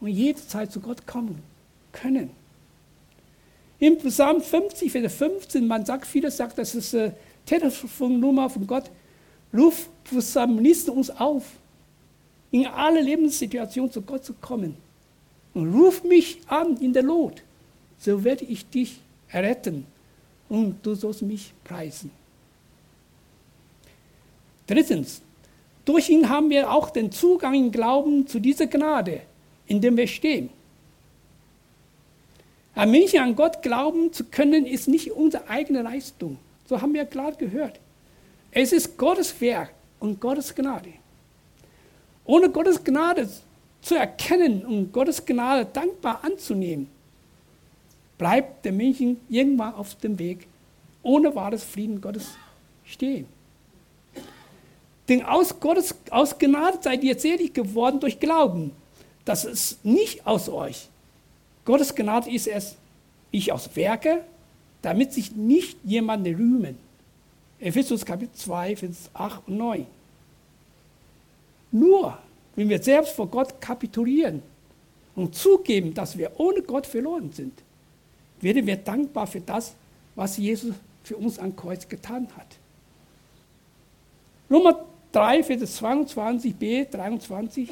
und 0.00 0.08
jederzeit 0.08 0.72
zu 0.72 0.80
Gott 0.80 1.06
kommen 1.06 1.42
können. 1.92 2.30
Im 3.78 3.98
Psalm 3.98 4.40
50, 4.40 4.92
Vers 4.92 5.14
15, 5.14 5.66
man 5.66 5.84
sagt, 5.84 6.06
viele 6.06 6.30
sagen, 6.30 6.52
das 6.56 6.74
ist 6.74 6.94
eine 6.94 7.14
Telefonnummer 7.44 8.48
von 8.48 8.66
Gott. 8.66 8.90
Ruf 9.52 9.88
Psalmisten 10.04 10.94
uns 10.94 11.10
auf, 11.10 11.44
in 12.50 12.66
alle 12.66 13.00
Lebenssituationen 13.00 13.90
zu 13.90 14.02
Gott 14.02 14.24
zu 14.24 14.34
kommen. 14.34 14.76
Und 15.54 15.74
ruf 15.74 16.04
mich 16.04 16.38
an 16.46 16.76
in 16.78 16.92
der 16.92 17.02
Not, 17.02 17.42
so 17.98 18.24
werde 18.24 18.44
ich 18.44 18.68
dich 18.68 19.00
erretten 19.28 19.86
und 20.48 20.76
du 20.84 20.94
sollst 20.94 21.22
mich 21.22 21.52
preisen. 21.64 22.10
Drittens, 24.66 25.20
durch 25.84 26.08
ihn 26.10 26.28
haben 26.28 26.50
wir 26.50 26.70
auch 26.70 26.90
den 26.90 27.10
Zugang 27.10 27.54
im 27.54 27.72
Glauben 27.72 28.26
zu 28.26 28.38
dieser 28.38 28.66
Gnade, 28.66 29.22
in 29.66 29.80
dem 29.80 29.96
wir 29.96 30.06
stehen. 30.06 30.50
Ein 32.74 32.90
Menschen 32.90 33.20
an 33.20 33.36
Gott 33.36 33.62
glauben 33.62 34.12
zu 34.12 34.24
können, 34.24 34.64
ist 34.64 34.88
nicht 34.88 35.12
unsere 35.12 35.48
eigene 35.48 35.82
Leistung. 35.82 36.38
So 36.66 36.80
haben 36.80 36.94
wir 36.94 37.04
klar 37.04 37.32
gehört. 37.32 37.78
Es 38.50 38.72
ist 38.72 38.96
Gottes 38.96 39.38
Werk 39.40 39.72
und 40.00 40.20
Gottes 40.20 40.54
Gnade. 40.54 40.92
Ohne 42.24 42.48
Gottes 42.48 42.82
Gnade 42.82 43.28
zu 43.82 43.96
erkennen 43.96 44.64
und 44.64 44.92
Gottes 44.92 45.24
Gnade 45.24 45.66
dankbar 45.66 46.20
anzunehmen, 46.22 46.88
bleibt 48.16 48.64
der 48.64 48.72
Menschen 48.72 49.20
irgendwann 49.28 49.74
auf 49.74 49.96
dem 49.96 50.18
Weg, 50.18 50.46
ohne 51.02 51.34
wahres 51.34 51.64
Frieden 51.64 52.00
Gottes 52.00 52.36
stehen. 52.84 53.26
Denn 55.12 55.26
aus 55.26 55.60
Gottes 55.60 55.94
aus 56.08 56.38
Gnade 56.38 56.78
seid 56.80 57.04
ihr 57.04 57.18
selig 57.18 57.52
geworden 57.52 58.00
durch 58.00 58.18
Glauben. 58.18 58.72
Das 59.26 59.44
ist 59.44 59.84
nicht 59.84 60.26
aus 60.26 60.48
euch. 60.48 60.88
Gottes 61.66 61.94
Gnade 61.94 62.30
ist 62.30 62.46
es, 62.46 62.76
ich 63.30 63.52
aus 63.52 63.76
Werke, 63.76 64.24
damit 64.80 65.12
sich 65.12 65.32
nicht 65.32 65.76
jemand 65.84 66.26
rühmen. 66.26 66.78
Ephesus 67.60 68.06
Kapitel 68.06 68.32
2, 68.34 68.76
Vers 68.76 69.10
8 69.12 69.48
und 69.48 69.58
9. 69.58 69.86
Nur 71.72 72.16
wenn 72.56 72.70
wir 72.70 72.82
selbst 72.82 73.12
vor 73.12 73.26
Gott 73.26 73.60
kapitulieren 73.60 74.42
und 75.14 75.34
zugeben, 75.34 75.92
dass 75.92 76.16
wir 76.16 76.40
ohne 76.40 76.62
Gott 76.62 76.86
verloren 76.86 77.30
sind, 77.34 77.52
werden 78.40 78.66
wir 78.66 78.76
dankbar 78.76 79.26
für 79.26 79.42
das, 79.42 79.74
was 80.14 80.38
Jesus 80.38 80.74
für 81.04 81.18
uns 81.18 81.38
am 81.38 81.54
Kreuz 81.54 81.86
getan 81.86 82.28
hat. 82.34 82.46
Nummer 84.48 84.86
3, 85.12 85.42
Vers 85.44 85.82
22b, 85.82 86.90
23. 86.90 87.68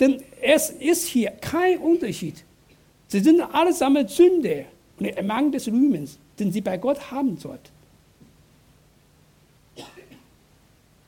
Denn 0.00 0.22
es 0.40 0.70
ist 0.70 1.06
hier 1.06 1.30
kein 1.30 1.78
Unterschied. 1.78 2.42
Sie 3.08 3.20
sind 3.20 3.40
allesamt 3.40 4.10
Sünde 4.10 4.66
und 4.98 5.04
der 5.04 5.22
Mangel 5.22 5.52
des 5.52 5.68
Rühmens, 5.68 6.18
den 6.38 6.52
sie 6.52 6.60
bei 6.60 6.76
Gott 6.78 7.10
haben 7.10 7.36
sollten. 7.36 7.74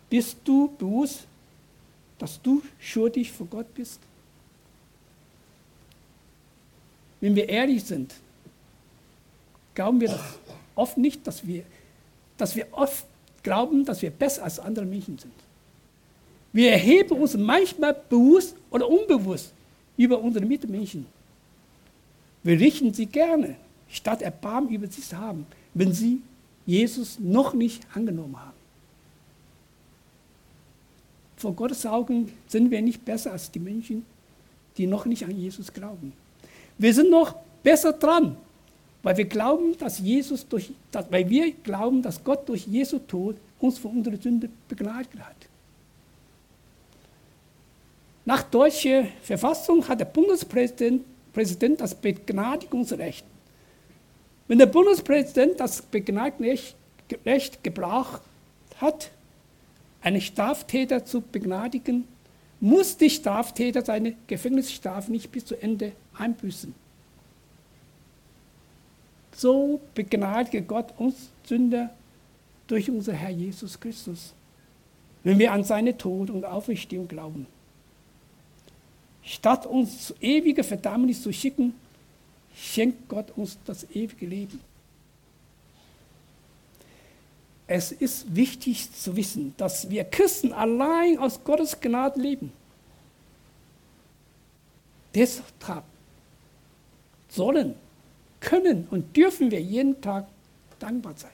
Bist 0.09 0.37
du 0.45 0.73
bewusst, 0.79 1.26
dass 2.19 2.41
du 2.41 2.62
schuldig 2.79 3.33
vor 3.33 3.47
Gott 3.47 3.73
bist? 3.75 4.00
Wenn 7.21 7.35
wir 7.35 7.49
ehrlich 7.49 7.83
sind, 7.83 8.15
glauben 9.75 10.00
wir 10.00 10.09
das 10.09 10.21
oft 10.75 10.97
nicht, 10.97 11.26
dass 11.26 11.47
wir, 11.47 11.65
dass 12.37 12.55
wir 12.55 12.67
oft 12.71 13.05
glauben, 13.47 13.85
dass 13.85 14.03
wir 14.03 14.11
besser 14.11 14.43
als 14.43 14.59
andere 14.59 14.85
Menschen 14.85 15.17
sind. 15.19 15.33
Wir 16.53 16.73
erheben 16.73 17.17
uns 17.17 17.37
manchmal 17.37 17.95
bewusst 17.95 18.57
oder 18.71 18.88
unbewusst 18.88 19.53
über 19.97 20.19
unsere 20.19 20.45
Mitmenschen. 20.45 21.07
Wir 22.43 22.59
richten 22.59 22.93
sie 22.93 23.07
gerne, 23.07 23.55
statt 23.88 24.21
Erbarmen 24.21 24.71
über 24.71 24.88
sie 24.88 25.00
zu 25.00 25.17
haben, 25.17 25.47
wenn 25.75 25.93
sie 25.93 26.23
Jesus 26.67 27.21
noch 27.21 27.55
nicht 27.55 27.87
angenommen 27.95 28.37
haben. 28.37 28.59
Vor 31.37 31.53
Gottes 31.53 31.87
Augen 31.87 32.33
sind 32.49 32.69
wir 32.73 32.83
nicht 32.83 33.05
besser 33.05 33.31
als 33.31 33.49
die 33.49 33.61
Menschen, 33.61 34.05
die 34.76 34.88
noch 34.88 35.07
nicht 35.07 35.25
an 35.25 35.38
Jesus 35.38 35.73
glauben. 35.73 36.12
Wir 36.79 36.93
sind 36.93 37.11
noch 37.11 37.37
besser 37.62 37.93
dran, 37.93 38.37
weil 39.06 39.16
wir 39.18 39.26
glauben, 39.26 39.78
dass 39.78 40.00
Jesus 40.00 40.48
durch, 40.48 40.72
dass, 40.90 41.12
weil 41.12 41.30
wir 41.30 41.52
glauben, 41.52 42.02
dass 42.02 42.25
Gott 42.25 42.48
durch 42.48 42.66
Jesu 42.66 42.98
Tod 42.98 43.36
uns 43.60 43.78
von 43.78 43.98
unserer 43.98 44.16
Sünde 44.16 44.48
begleitet 44.66 45.20
hat. 45.20 45.36
Nach 48.25 48.42
deutscher 48.42 49.04
Verfassung 49.22 49.86
hat 49.86 50.00
der 50.00 50.06
Bundespräsident 50.06 51.04
Präsident 51.32 51.80
das 51.80 51.94
Begnadigungsrecht. 51.94 53.25
Wenn 54.48 54.58
der 54.58 54.66
Bundespräsident 54.66 55.60
das 55.60 55.82
Begnadigungsrecht 55.82 57.62
gebraucht 57.62 58.22
hat, 58.80 59.12
einen 60.00 60.20
Straftäter 60.20 61.04
zu 61.04 61.20
begnadigen, 61.20 62.08
muss 62.58 62.96
die 62.96 63.10
Straftäter 63.10 63.84
seine 63.84 64.16
Gefängnisstrafe 64.26 65.12
nicht 65.12 65.30
bis 65.30 65.44
zu 65.44 65.54
Ende 65.54 65.92
einbüßen. 66.18 66.75
So 69.37 69.83
begnadige 69.95 70.62
Gott 70.62 70.95
uns 70.97 71.28
Sünder 71.45 71.90
durch 72.66 72.90
unser 72.90 73.12
Herr 73.12 73.28
Jesus 73.28 73.78
Christus, 73.78 74.33
wenn 75.25 75.38
wir 75.38 75.52
an 75.52 75.62
seine 75.62 75.97
Tod 75.97 76.31
und 76.31 76.47
Auferstehung 76.47 77.07
glauben. 77.07 77.47
Statt 79.23 79.66
uns 79.66 80.07
zu 80.07 80.14
ewiger 80.21 80.64
Verdammnis 80.64 81.23
zu 81.23 81.33
schicken, 81.35 81.75
schenkt 82.55 83.09
Gott 83.09 83.31
uns 83.37 83.59
das 83.66 83.85
ewige 83.90 84.25
Leben. 84.25 84.59
Es 87.66 87.93
ist 87.93 88.35
wichtig 88.35 88.90
zu 88.93 89.16
wissen, 89.16 89.52
dass 89.59 89.90
wir 89.90 90.05
Christen 90.05 90.55
allein 90.55 91.19
aus 91.19 91.45
Gottes 91.45 91.78
Gnade 91.78 92.19
leben. 92.19 92.52
Deshalb 95.14 95.85
sollen, 97.28 97.75
können 98.40 98.86
und 98.90 99.16
dürfen 99.16 99.50
wir 99.50 99.60
jeden 99.60 100.00
Tag 100.00 100.26
dankbar 100.78 101.14
sein. 101.16 101.30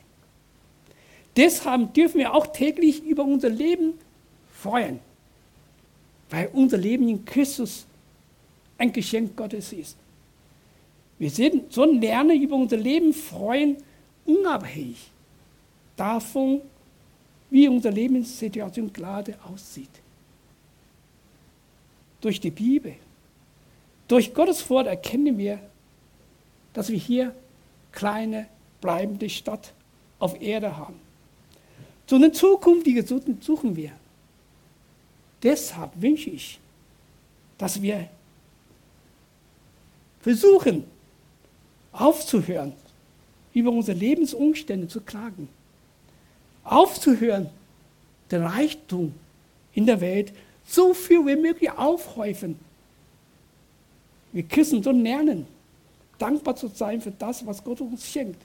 Deshalb 1.36 1.94
dürfen 1.94 2.18
wir 2.18 2.34
auch 2.34 2.46
täglich 2.48 3.02
über 3.02 3.24
unser 3.24 3.48
Leben 3.48 3.94
freuen, 4.52 5.00
weil 6.30 6.50
unser 6.52 6.76
Leben 6.76 7.08
in 7.08 7.24
Christus 7.24 7.86
ein 8.78 8.92
Geschenk 8.92 9.36
Gottes 9.36 9.72
ist. 9.72 9.96
Wir 11.18 11.30
sollen 11.70 12.00
lernen, 12.00 12.40
über 12.42 12.56
unser 12.56 12.76
Leben 12.76 13.14
freuen, 13.14 13.76
unabhängig 14.26 15.10
davon, 15.96 16.60
wie 17.48 17.68
unsere 17.68 17.94
Lebenssituation 17.94 18.92
gerade 18.92 19.38
aussieht. 19.44 19.90
Durch 22.20 22.40
die 22.40 22.50
Bibel, 22.50 22.94
durch 24.08 24.32
Gottes 24.32 24.68
Wort 24.70 24.86
erkennen 24.86 25.36
wir, 25.38 25.58
dass 26.72 26.88
wir 26.88 26.98
hier 26.98 27.34
kleine, 27.92 28.46
bleibende 28.80 29.28
Stadt 29.28 29.72
auf 30.18 30.40
Erde 30.40 30.76
haben. 30.76 30.98
So 32.06 32.16
eine 32.16 32.32
zukünftige 32.32 33.04
suchen 33.06 33.76
wir. 33.76 33.92
Deshalb 35.42 35.90
wünsche 36.00 36.30
ich, 36.30 36.58
dass 37.58 37.80
wir 37.80 38.08
versuchen, 40.20 40.84
aufzuhören, 41.92 42.72
über 43.54 43.70
unsere 43.70 43.98
Lebensumstände 43.98 44.88
zu 44.88 45.00
klagen 45.00 45.48
aufzuhören, 46.64 47.48
den 48.30 48.42
Reichtum 48.42 49.14
in 49.74 49.86
der 49.86 50.00
Welt 50.00 50.32
so 50.66 50.94
viel 50.94 51.26
wie 51.26 51.36
möglich 51.36 51.70
aufhäufen. 51.70 52.58
Wir 54.32 54.44
Christen 54.44 54.82
sollen 54.82 55.02
lernen, 55.02 55.46
dankbar 56.22 56.54
zu 56.56 56.68
sein 56.68 57.00
für 57.00 57.10
das, 57.10 57.44
was 57.44 57.62
Gott 57.64 57.80
uns 57.80 58.06
schenkt. 58.06 58.40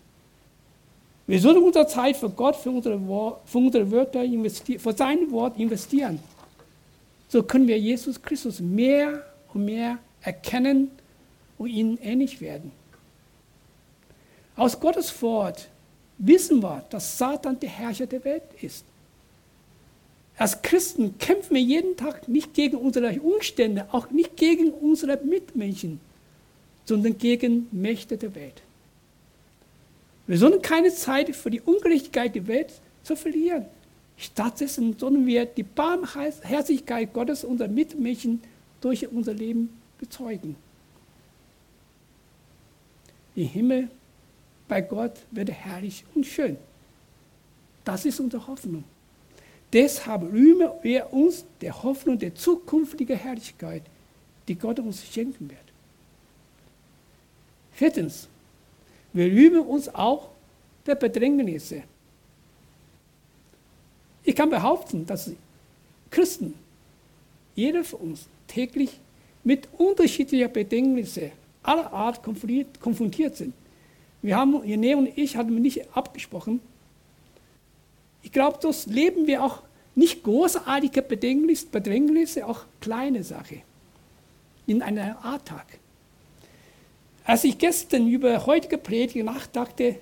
Wir 1.28 1.40
sollen 1.40 1.62
unsere 1.62 1.86
Zeit 1.88 2.16
für 2.16 2.30
Gott, 2.30 2.56
für 2.56 2.72
unsere, 2.72 2.98
für 3.46 3.58
unsere 3.58 3.92
Wörter 3.92 4.24
für 4.80 4.94
sein 4.94 5.30
Wort 5.32 5.60
investieren. 5.60 6.20
So 7.28 7.44
können 7.44 7.68
wir 7.68 7.78
Jesus 7.78 8.22
Christus 8.22 8.62
mehr 8.62 9.24
und 9.54 9.66
mehr 9.66 9.98
erkennen 10.22 10.90
und 11.58 11.68
ihnen 11.68 11.98
ähnlich 12.02 12.40
werden. 12.40 12.72
Aus 14.56 14.80
Gottes 14.80 15.22
Wort 15.22 15.68
wissen 16.18 16.64
wir, 16.64 16.84
dass 16.90 17.18
Satan 17.18 17.60
der 17.60 17.70
Herrscher 17.70 18.08
der 18.08 18.24
Welt 18.24 18.44
ist. 18.62 18.86
Als 20.38 20.62
Christen 20.62 21.18
kämpfen 21.18 21.56
wir 21.56 21.62
jeden 21.62 21.98
Tag 21.98 22.28
nicht 22.28 22.54
gegen 22.54 22.78
unsere 22.78 23.20
Umstände, 23.20 23.88
auch 23.92 24.10
nicht 24.12 24.38
gegen 24.38 24.70
unsere 24.72 25.18
Mitmenschen, 25.24 26.00
sondern 26.88 27.18
gegen 27.18 27.68
Mächte 27.72 28.18
der 28.18 28.34
Welt. 28.34 28.62
Wir 30.26 30.38
sollen 30.38 30.62
keine 30.62 30.92
Zeit 30.94 31.36
für 31.36 31.52
die 31.52 31.62
Ungerechtigkeit 31.62 32.34
der 32.34 32.48
Welt 32.48 32.74
zu 33.04 33.16
verlieren. 33.16 33.66
Stattdessen 34.18 34.98
sollen 34.98 35.26
wir 35.26 35.46
die 35.46 35.64
Barmherzigkeit 35.64 37.14
Gottes 37.14 37.44
unserer 37.44 37.68
Mitmenschen 37.68 38.42
durch 38.82 39.08
unser 39.08 39.34
Leben 39.34 39.70
bezeugen. 40.00 40.56
Im 43.36 43.48
Himmel 43.48 43.90
bei 44.68 44.82
Gott 44.82 45.14
wird 45.32 45.52
herrlich 45.52 46.04
und 46.16 46.26
schön. 46.26 46.58
Das 47.86 48.06
ist 48.06 48.20
unsere 48.20 48.48
Hoffnung. 48.48 48.84
Deshalb 49.72 50.24
rühmen 50.24 50.70
wir 50.82 51.14
uns 51.14 51.46
der 51.62 51.84
Hoffnung 51.84 52.18
der 52.18 52.34
zukünftigen 52.34 53.18
Herrlichkeit, 53.18 53.84
die 54.48 54.56
Gott 54.56 54.80
uns 54.80 55.06
schenken 55.06 55.50
wird. 55.50 55.67
Viertens, 57.78 58.28
wir 59.14 59.28
rühmen 59.28 59.62
uns 59.62 59.88
auch 59.94 60.30
der 60.88 60.96
Bedrängnisse. 60.96 61.84
Ich 64.24 64.36
kann 64.36 64.50
behaupten, 64.50 65.06
dass 65.06 65.32
Christen, 66.10 66.56
jeder 67.54 67.84
von 67.84 68.00
uns, 68.00 68.28
täglich 68.48 69.00
mit 69.44 69.68
unterschiedlichen 69.78 70.52
Bedrängnissen 70.52 71.32
aller 71.62 71.94
Art 71.94 72.24
konfrontiert 72.24 73.36
sind. 73.36 73.54
Wir 74.24 74.38
haben, 74.38 74.56
René 74.56 74.96
und 74.96 75.16
ich 75.16 75.38
hatten 75.38 75.62
nicht 75.62 75.96
abgesprochen. 75.96 76.62
Ich 78.24 78.32
glaube, 78.32 78.58
das 78.60 78.88
leben 78.88 79.28
wir 79.28 79.44
auch 79.44 79.62
nicht 79.94 80.24
großartige 80.24 81.04
Bedrängnisse, 81.04 82.48
auch 82.48 82.66
kleine 82.82 83.24
Sachen 83.24 83.62
in 84.66 84.82
einem 84.82 85.16
Alltag. 85.22 85.78
Als 87.28 87.44
ich 87.44 87.58
gestern 87.58 88.08
über 88.08 88.46
heutige 88.46 88.78
Predigt 88.78 89.26
nachdachte, 89.26 89.98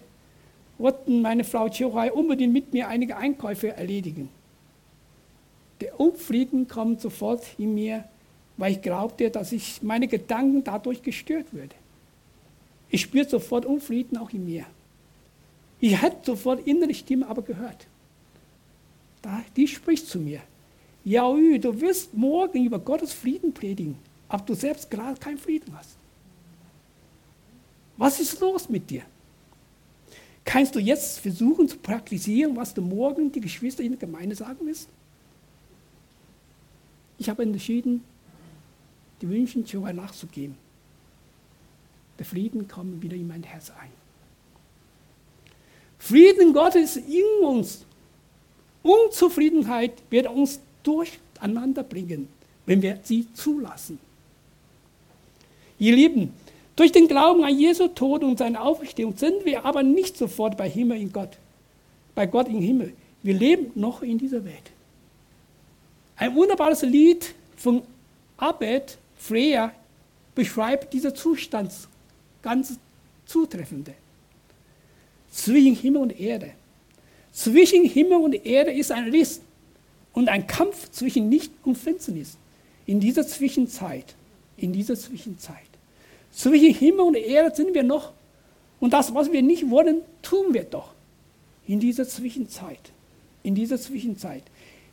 wollten 0.77 1.23
meine 1.23 1.43
Frau 1.43 1.67
Chihuahua 1.67 2.11
unbedingt 2.11 2.53
mit 2.53 2.71
mir 2.71 2.87
einige 2.87 3.17
Einkäufe 3.17 3.75
erledigen. 3.75 4.29
Der 5.81 5.99
Unfrieden 5.99 6.67
kommt 6.67 7.01
sofort 7.01 7.43
in 7.57 7.73
mir, 7.73 8.03
weil 8.57 8.73
ich 8.73 8.81
glaubte, 8.83 9.31
dass 9.31 9.51
ich 9.53 9.81
meine 9.81 10.07
Gedanken 10.07 10.63
dadurch 10.63 11.01
gestört 11.01 11.51
würde. 11.51 11.73
Ich 12.89 13.01
spüre 13.01 13.27
sofort 13.27 13.65
Unfrieden 13.65 14.17
auch 14.17 14.29
in 14.29 14.45
mir. 14.45 14.65
Ich 15.79 15.99
hätte 15.99 16.17
sofort 16.27 16.67
innere 16.67 16.93
Stimme 16.93 17.27
aber 17.27 17.41
gehört. 17.41 17.87
die 19.55 19.67
spricht 19.67 20.05
zu 20.07 20.19
mir. 20.19 20.41
Ja, 21.03 21.27
du 21.27 21.81
wirst 21.81 22.13
morgen 22.13 22.63
über 22.63 22.77
Gottes 22.77 23.13
Frieden 23.13 23.51
predigen, 23.51 23.97
aber 24.27 24.45
du 24.45 24.53
selbst 24.53 24.91
gerade 24.91 25.19
keinen 25.19 25.39
Frieden 25.39 25.75
hast. 25.75 25.97
Was 27.97 28.19
ist 28.19 28.39
los 28.39 28.69
mit 28.69 28.89
dir? 28.89 29.03
Kannst 30.43 30.75
du 30.75 30.79
jetzt 30.79 31.19
versuchen 31.19 31.67
zu 31.67 31.77
praktizieren, 31.77 32.55
was 32.55 32.73
du 32.73 32.81
morgen 32.81 33.31
die 33.31 33.41
Geschwister 33.41 33.83
in 33.83 33.93
der 33.93 33.99
Gemeinde 33.99 34.35
sagen 34.35 34.65
wirst? 34.67 34.89
Ich 37.17 37.29
habe 37.29 37.43
entschieden, 37.43 38.03
die 39.21 39.29
Wünsche 39.29 39.59
Jehovah 39.59 39.93
nachzugeben. 39.93 40.55
Der 42.19 42.25
Frieden 42.25 42.67
kommt 42.67 43.01
wieder 43.01 43.15
in 43.15 43.27
mein 43.27 43.43
Herz 43.43 43.71
ein. 43.71 43.89
Frieden 45.97 46.53
Gottes 46.53 46.97
in 46.97 47.43
uns. 47.43 47.85
Unzufriedenheit 48.83 49.93
wird 50.11 50.27
uns 50.27 50.59
durcheinander 50.83 51.83
bringen, 51.83 52.27
wenn 52.65 52.81
wir 52.81 52.99
sie 53.03 53.33
zulassen. 53.33 53.97
Ihr 55.79 55.95
Lieben, 55.95 56.31
durch 56.75 56.91
den 56.91 57.07
Glauben 57.07 57.43
an 57.43 57.57
Jesu 57.57 57.87
Tod 57.87 58.23
und 58.23 58.37
seine 58.37 58.61
Auferstehung 58.61 59.15
sind 59.15 59.45
wir 59.45 59.65
aber 59.65 59.83
nicht 59.83 60.17
sofort 60.17 60.57
bei 60.57 60.69
Himmel 60.69 60.99
in 60.99 61.13
Gott, 61.13 61.37
bei 62.13 62.25
Gott 62.25 62.47
im 62.47 62.61
Himmel. 62.61 62.93
Wir 63.23 63.33
leben 63.33 63.71
noch 63.75 64.01
in 64.01 64.17
dieser 64.17 64.43
Welt. 64.43 64.71
Ein 66.17 66.35
wunderbares 66.35 66.81
Lied 66.81 67.33
von 67.57 67.81
Abed 68.37 68.97
Freya 69.17 69.71
beschreibt 70.33 70.93
diesen 70.93 71.15
Zustand 71.15 71.71
ganz 72.41 72.77
zutreffend. 73.25 73.91
Zwischen 75.31 75.75
Himmel 75.75 76.01
und 76.01 76.19
Erde. 76.19 76.51
Zwischen 77.31 77.83
Himmel 77.85 78.17
und 78.17 78.45
Erde 78.45 78.71
ist 78.71 78.91
ein 78.91 79.09
Riss 79.09 79.41
und 80.13 80.29
ein 80.29 80.45
Kampf 80.47 80.89
zwischen 80.91 81.29
Licht 81.31 81.51
und 81.63 81.77
Finsternis. 81.77 82.37
In 82.85 82.99
dieser 82.99 83.27
Zwischenzeit, 83.27 84.15
in 84.57 84.71
dieser 84.71 84.95
Zwischenzeit. 84.95 85.74
Zwischen 86.35 86.73
Himmel 86.73 87.01
und 87.01 87.15
Erde 87.15 87.55
sind 87.55 87.73
wir 87.73 87.83
noch. 87.83 88.11
Und 88.81 88.91
das, 88.91 89.15
was 89.15 89.31
wir 89.31 89.41
nicht 89.41 89.69
wollen, 89.69 90.01
tun 90.21 90.53
wir 90.53 90.65
doch. 90.65 90.93
In 91.65 91.79
dieser 91.79 92.07
Zwischenzeit. 92.07 92.91
In 93.41 93.55
dieser 93.55 93.79
Zwischenzeit. 93.79 94.43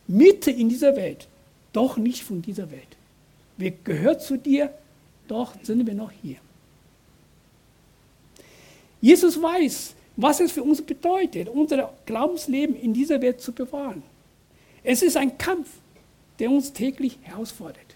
Mitte 0.07 0.51
in 0.51 0.69
dieser 0.69 0.95
Welt. 0.95 1.27
Doch 1.73 1.97
nicht 1.97 2.23
von 2.23 2.41
dieser 2.41 2.71
Welt. 2.71 2.87
Wir 3.57 3.71
gehören 3.71 4.19
zu 4.19 4.37
dir, 4.37 4.73
doch 5.27 5.53
sind 5.61 5.85
wir 5.85 5.93
noch 5.93 6.11
hier. 6.11 6.37
Jesus 9.01 9.41
weiß, 9.41 9.95
was 10.15 10.39
es 10.39 10.53
für 10.53 10.63
uns 10.63 10.81
bedeutet, 10.81 11.49
unser 11.49 11.93
Glaubensleben 12.05 12.75
in 12.75 12.93
dieser 12.93 13.21
Welt 13.21 13.41
zu 13.41 13.51
bewahren. 13.51 14.01
Es 14.81 15.01
ist 15.01 15.17
ein 15.17 15.37
Kampf, 15.37 15.67
der 16.39 16.49
uns 16.49 16.71
täglich 16.71 17.17
herausfordert. 17.21 17.92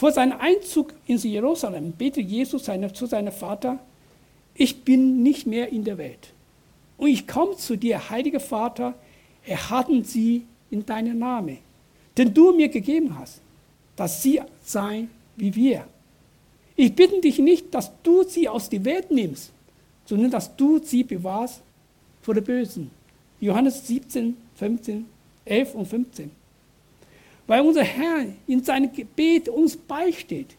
Vor 0.00 0.12
seinem 0.12 0.40
Einzug 0.40 0.94
ins 1.06 1.24
Jerusalem 1.24 1.92
betet 1.92 2.26
Jesus 2.26 2.64
seine, 2.64 2.90
zu 2.90 3.04
seinem 3.04 3.34
Vater, 3.34 3.78
ich 4.54 4.82
bin 4.82 5.22
nicht 5.22 5.46
mehr 5.46 5.68
in 5.68 5.84
der 5.84 5.98
Welt. 5.98 6.32
Und 6.96 7.10
ich 7.10 7.28
komme 7.28 7.54
zu 7.58 7.76
dir, 7.76 8.08
heiliger 8.08 8.40
Vater, 8.40 8.94
erhalten 9.44 10.02
sie 10.02 10.46
in 10.70 10.86
deinem 10.86 11.18
Namen, 11.18 11.58
den 12.16 12.32
du 12.32 12.54
mir 12.56 12.70
gegeben 12.70 13.18
hast, 13.18 13.42
dass 13.94 14.22
sie 14.22 14.40
seien 14.64 15.10
wie 15.36 15.54
wir. 15.54 15.84
Ich 16.76 16.94
bitte 16.94 17.20
dich 17.20 17.38
nicht, 17.38 17.74
dass 17.74 17.92
du 18.02 18.22
sie 18.22 18.48
aus 18.48 18.70
der 18.70 18.82
Welt 18.86 19.10
nimmst, 19.10 19.50
sondern 20.06 20.30
dass 20.30 20.56
du 20.56 20.78
sie 20.78 21.04
bewahrst 21.04 21.60
vor 22.22 22.32
der 22.32 22.40
Bösen. 22.40 22.90
Johannes 23.38 23.86
17, 23.86 24.34
15, 24.54 25.04
11 25.44 25.74
und 25.74 25.86
15. 25.86 26.39
Weil 27.50 27.62
unser 27.62 27.82
Herr 27.82 28.26
in 28.46 28.62
seinem 28.62 28.92
Gebet 28.92 29.48
uns 29.48 29.76
beisteht, 29.76 30.54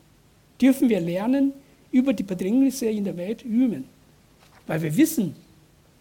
dürfen 0.59 0.89
wir 0.89 0.99
lernen, 0.99 1.53
über 1.89 2.11
die 2.11 2.23
Bedrängnisse 2.23 2.87
in 2.87 3.05
der 3.05 3.15
Welt 3.15 3.45
üben. 3.45 3.85
Weil 4.67 4.81
wir 4.81 4.97
wissen, 4.97 5.33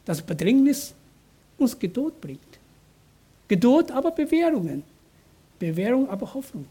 dass 0.05 0.20
Bedrängnis 0.20 0.92
uns 1.59 1.79
Geduld 1.79 2.20
bringt. 2.20 2.40
Geduld 3.46 3.92
aber 3.92 4.11
Bewährungen. 4.11 4.83
Bewährung 5.61 6.09
aber 6.09 6.35
Hoffnung. 6.35 6.66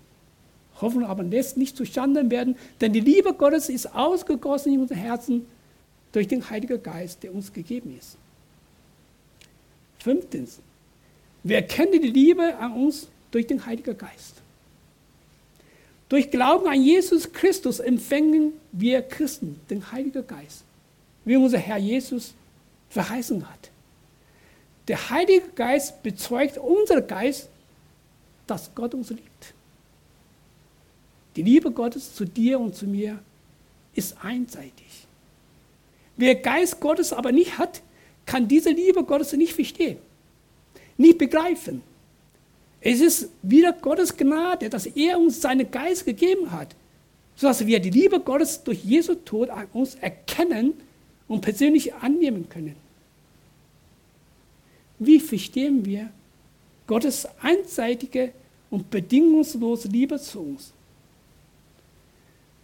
Hoffnung 0.82 1.06
aber 1.06 1.24
lässt 1.24 1.56
nicht 1.56 1.78
zustande 1.78 2.30
werden, 2.30 2.58
denn 2.82 2.92
die 2.92 3.00
Liebe 3.00 3.34
Gottes 3.34 3.70
ist 3.70 3.96
ausgegossen 3.96 4.74
in 4.74 4.82
unser 4.82 4.96
Herzen 4.96 5.46
durch 6.12 6.28
den 6.28 6.50
Heiligen 6.50 6.84
Geist, 6.84 7.24
der 7.24 7.34
uns 7.34 7.54
gegeben 7.54 7.96
ist. 7.98 8.18
Fünftens, 10.00 10.60
wir 11.42 11.56
erkennen 11.56 12.02
die 12.02 12.10
Liebe 12.10 12.58
an 12.58 12.74
uns 12.74 13.08
durch 13.32 13.48
den 13.48 13.66
Heiligen 13.66 13.98
Geist. 13.98 14.36
Durch 16.10 16.32
Glauben 16.32 16.68
an 16.68 16.82
Jesus 16.82 17.32
Christus 17.32 17.80
empfangen 17.80 18.54
wir 18.72 19.02
Christen 19.04 19.60
den 19.70 19.92
Heiligen 19.92 20.26
Geist, 20.26 20.64
wie 21.24 21.36
unser 21.36 21.60
Herr 21.60 21.78
Jesus 21.78 22.34
verheißen 22.90 23.48
hat. 23.48 23.70
Der 24.88 25.12
Heilige 25.12 25.50
Geist 25.50 26.02
bezeugt 26.02 26.58
unser 26.58 27.02
Geist, 27.02 27.48
dass 28.48 28.74
Gott 28.74 28.96
uns 28.96 29.12
liebt. 29.12 29.54
Die 31.36 31.44
Liebe 31.44 31.70
Gottes 31.70 32.16
zu 32.16 32.26
dir 32.26 32.60
und 32.60 32.76
zu 32.76 32.88
mir 32.88 33.20
ist 33.94 34.18
einseitig. 34.24 35.06
Wer 36.18 36.36
Geist 36.36 36.80
Gottes 36.80 37.14
aber 37.14 37.32
nicht 37.32 37.60
hat, 37.60 37.82
kann 38.26 38.48
diese 38.48 38.72
Liebe 38.72 39.04
Gottes 39.04 39.32
nicht 39.34 39.54
verstehen, 39.54 40.00
nicht 40.98 41.20
begreifen. 41.20 41.84
Es 42.82 43.02
ist 43.02 43.30
wieder 43.42 43.74
Gottes 43.74 44.16
Gnade, 44.16 44.70
dass 44.70 44.86
er 44.86 45.20
uns 45.20 45.42
seinen 45.42 45.70
Geist 45.70 46.06
gegeben 46.06 46.52
hat, 46.52 46.76
sodass 47.36 47.66
wir 47.66 47.80
die 47.80 47.90
Liebe 47.90 48.20
Gottes 48.20 48.64
durch 48.64 48.84
Jesu 48.84 49.16
Tod 49.16 49.50
an 49.50 49.68
uns 49.74 49.96
erkennen 49.96 50.74
und 51.28 51.42
persönlich 51.42 51.94
annehmen 51.96 52.48
können. 52.48 52.76
Wie 54.98 55.20
verstehen 55.20 55.86
wir 55.86 56.10
Gottes 56.88 57.28
einseitige 57.42 58.32
und 58.70 58.90
bedingungslose 58.90 59.88
Liebe 59.88 60.20
zu 60.20 60.40
uns? 60.40 60.74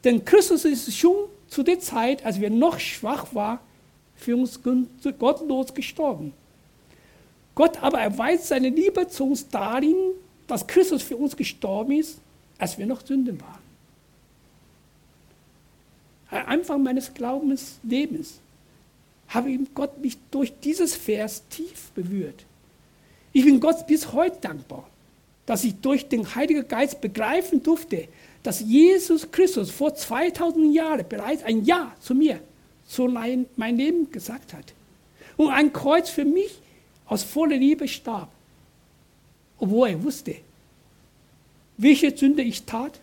Denn 0.03 0.23
Christus 0.23 0.65
ist 0.65 0.95
schon 0.95 1.29
zu 1.47 1.63
der 1.63 1.79
Zeit, 1.79 2.25
als 2.25 2.39
wir 2.39 2.49
noch 2.49 2.79
schwach 2.79 3.33
waren, 3.33 3.59
für 4.15 4.35
uns 4.35 4.59
gottlos 5.19 5.73
gestorben. 5.73 6.33
Gott 7.55 7.81
aber 7.81 7.99
erweist 7.99 8.47
seine 8.47 8.69
Liebe 8.69 9.07
zu 9.07 9.25
uns 9.29 9.47
darin, 9.47 9.95
dass 10.45 10.67
Christus 10.67 11.01
für 11.01 11.17
uns 11.17 11.35
gestorben 11.35 11.93
ist, 11.93 12.19
als 12.57 12.77
wir 12.77 12.85
noch 12.85 13.05
Sünden 13.05 13.39
waren. 13.41 13.65
Am 16.29 16.45
Anfang 16.47 16.83
meines 16.83 17.13
Glaubenslebens 17.13 18.39
habe 19.29 19.57
Gott 19.73 19.97
mich 19.99 20.17
durch 20.31 20.53
dieses 20.59 20.95
Vers 20.95 21.43
tief 21.49 21.91
berührt. 21.95 22.45
Ich 23.31 23.45
bin 23.45 23.59
Gott 23.59 23.87
bis 23.87 24.11
heute 24.11 24.37
dankbar, 24.41 24.87
dass 25.45 25.63
ich 25.63 25.75
durch 25.75 26.07
den 26.07 26.35
Heiligen 26.35 26.67
Geist 26.67 27.01
begreifen 27.01 27.63
durfte, 27.63 28.07
dass 28.43 28.59
Jesus 28.59 29.31
Christus 29.31 29.71
vor 29.71 29.95
2000 29.95 30.73
Jahren 30.73 31.07
bereits 31.07 31.43
ein 31.43 31.63
Ja 31.63 31.93
zu 31.99 32.13
mir, 32.15 32.39
zu 32.87 33.07
mein 33.07 33.77
Leben 33.77 34.11
gesagt 34.11 34.53
hat. 34.53 34.73
Und 35.37 35.49
ein 35.49 35.73
Kreuz 35.73 36.09
für 36.09 36.25
mich 36.25 36.59
aus 37.05 37.23
voller 37.23 37.57
Liebe 37.57 37.87
starb, 37.87 38.29
obwohl 39.57 39.89
er 39.89 40.03
wusste, 40.03 40.35
welche 41.77 42.15
Sünde 42.15 42.41
ich 42.41 42.63
tat, 42.63 42.99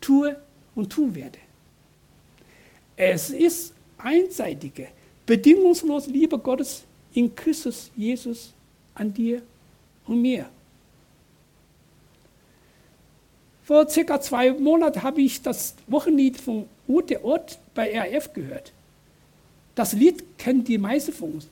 tue 0.00 0.36
und 0.74 0.90
tun 0.92 1.14
werde. 1.14 1.38
Es 2.96 3.30
ist 3.30 3.72
einseitige, 3.98 4.88
bedingungslose 5.26 6.10
Liebe 6.10 6.38
Gottes 6.38 6.84
in 7.12 7.34
Christus 7.34 7.90
Jesus 7.96 8.52
an 8.94 9.12
dir 9.12 9.42
und 10.06 10.20
mir. 10.20 10.48
Vor 13.64 13.88
circa 13.88 14.20
zwei 14.20 14.52
Monaten 14.52 15.02
habe 15.02 15.20
ich 15.20 15.42
das 15.42 15.74
Wochenlied 15.88 16.40
von 16.40 16.68
Ute 16.86 17.24
Ott 17.24 17.58
bei 17.74 17.98
RF 17.98 18.32
gehört. 18.32 18.72
Das 19.74 19.92
Lied 19.92 20.38
kennen 20.38 20.62
die 20.62 20.78
meisten 20.78 21.12
von 21.12 21.32
uns. 21.32 21.48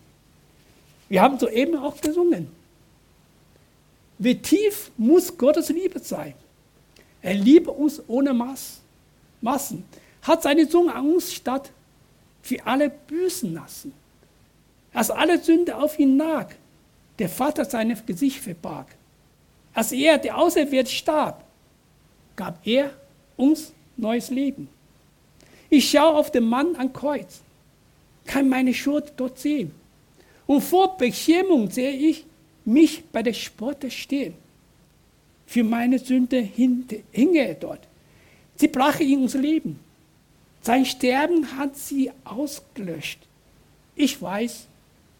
Wir 1.14 1.22
haben 1.22 1.38
soeben 1.38 1.77
auch 1.77 2.00
gesungen. 2.00 2.48
Wie 4.18 4.35
tief 4.35 4.90
muss 4.96 5.38
Gottes 5.38 5.68
Liebe 5.68 6.00
sein? 6.00 6.35
Er 7.22 7.35
liebt 7.35 7.68
uns 7.68 8.03
ohne 8.09 8.35
Maß, 8.35 8.81
Maßen, 9.40 9.85
hat 10.22 10.42
seine 10.42 10.68
Zunge 10.68 10.92
an 10.92 11.09
uns 11.09 11.33
statt 11.33 11.70
für 12.42 12.66
alle 12.66 12.90
büßen 12.90 13.55
lassen. 13.55 13.92
Als 14.92 15.12
alle 15.12 15.40
Sünde 15.40 15.77
auf 15.77 16.00
ihn 16.00 16.16
lag, 16.16 16.53
der 17.20 17.29
Vater 17.29 17.64
sein 17.64 17.96
Gesicht 18.07 18.40
verbarg. 18.40 18.88
Als 19.72 19.92
er, 19.92 20.18
der 20.18 20.37
Auserwählte, 20.37 20.90
starb, 20.90 21.44
gab 22.35 22.59
er 22.66 22.90
uns 23.37 23.72
neues 23.96 24.31
Leben. 24.31 24.68
Ich 25.70 25.88
schaue 25.88 26.16
auf 26.16 26.33
den 26.33 26.48
Mann 26.48 26.74
am 26.74 26.92
Kreuz, 26.92 27.40
kann 28.27 28.48
meine 28.48 28.74
Schuld 28.74 29.12
dort 29.16 29.38
sehen. 29.38 29.83
Und 30.46 30.62
vor 30.62 30.96
Beschämung 30.96 31.70
sehe 31.70 31.92
ich 31.92 32.24
mich 32.64 33.04
bei 33.04 33.22
der 33.22 33.33
Sporte 33.33 33.90
stehen. 33.90 34.35
für 35.46 35.64
meine 35.64 35.98
Sünde 35.98 36.40
hing 36.40 37.35
er 37.35 37.54
dort. 37.54 37.80
Sie 38.57 38.68
brach 38.68 38.98
ihm 39.00 39.22
unser 39.22 39.38
Leben. 39.40 39.78
Sein 40.62 40.85
Sterben 40.87 41.57
hat 41.57 41.76
sie 41.76 42.11
ausgelöscht. 42.24 43.20
Ich 43.94 44.20
weiß, 44.20 44.66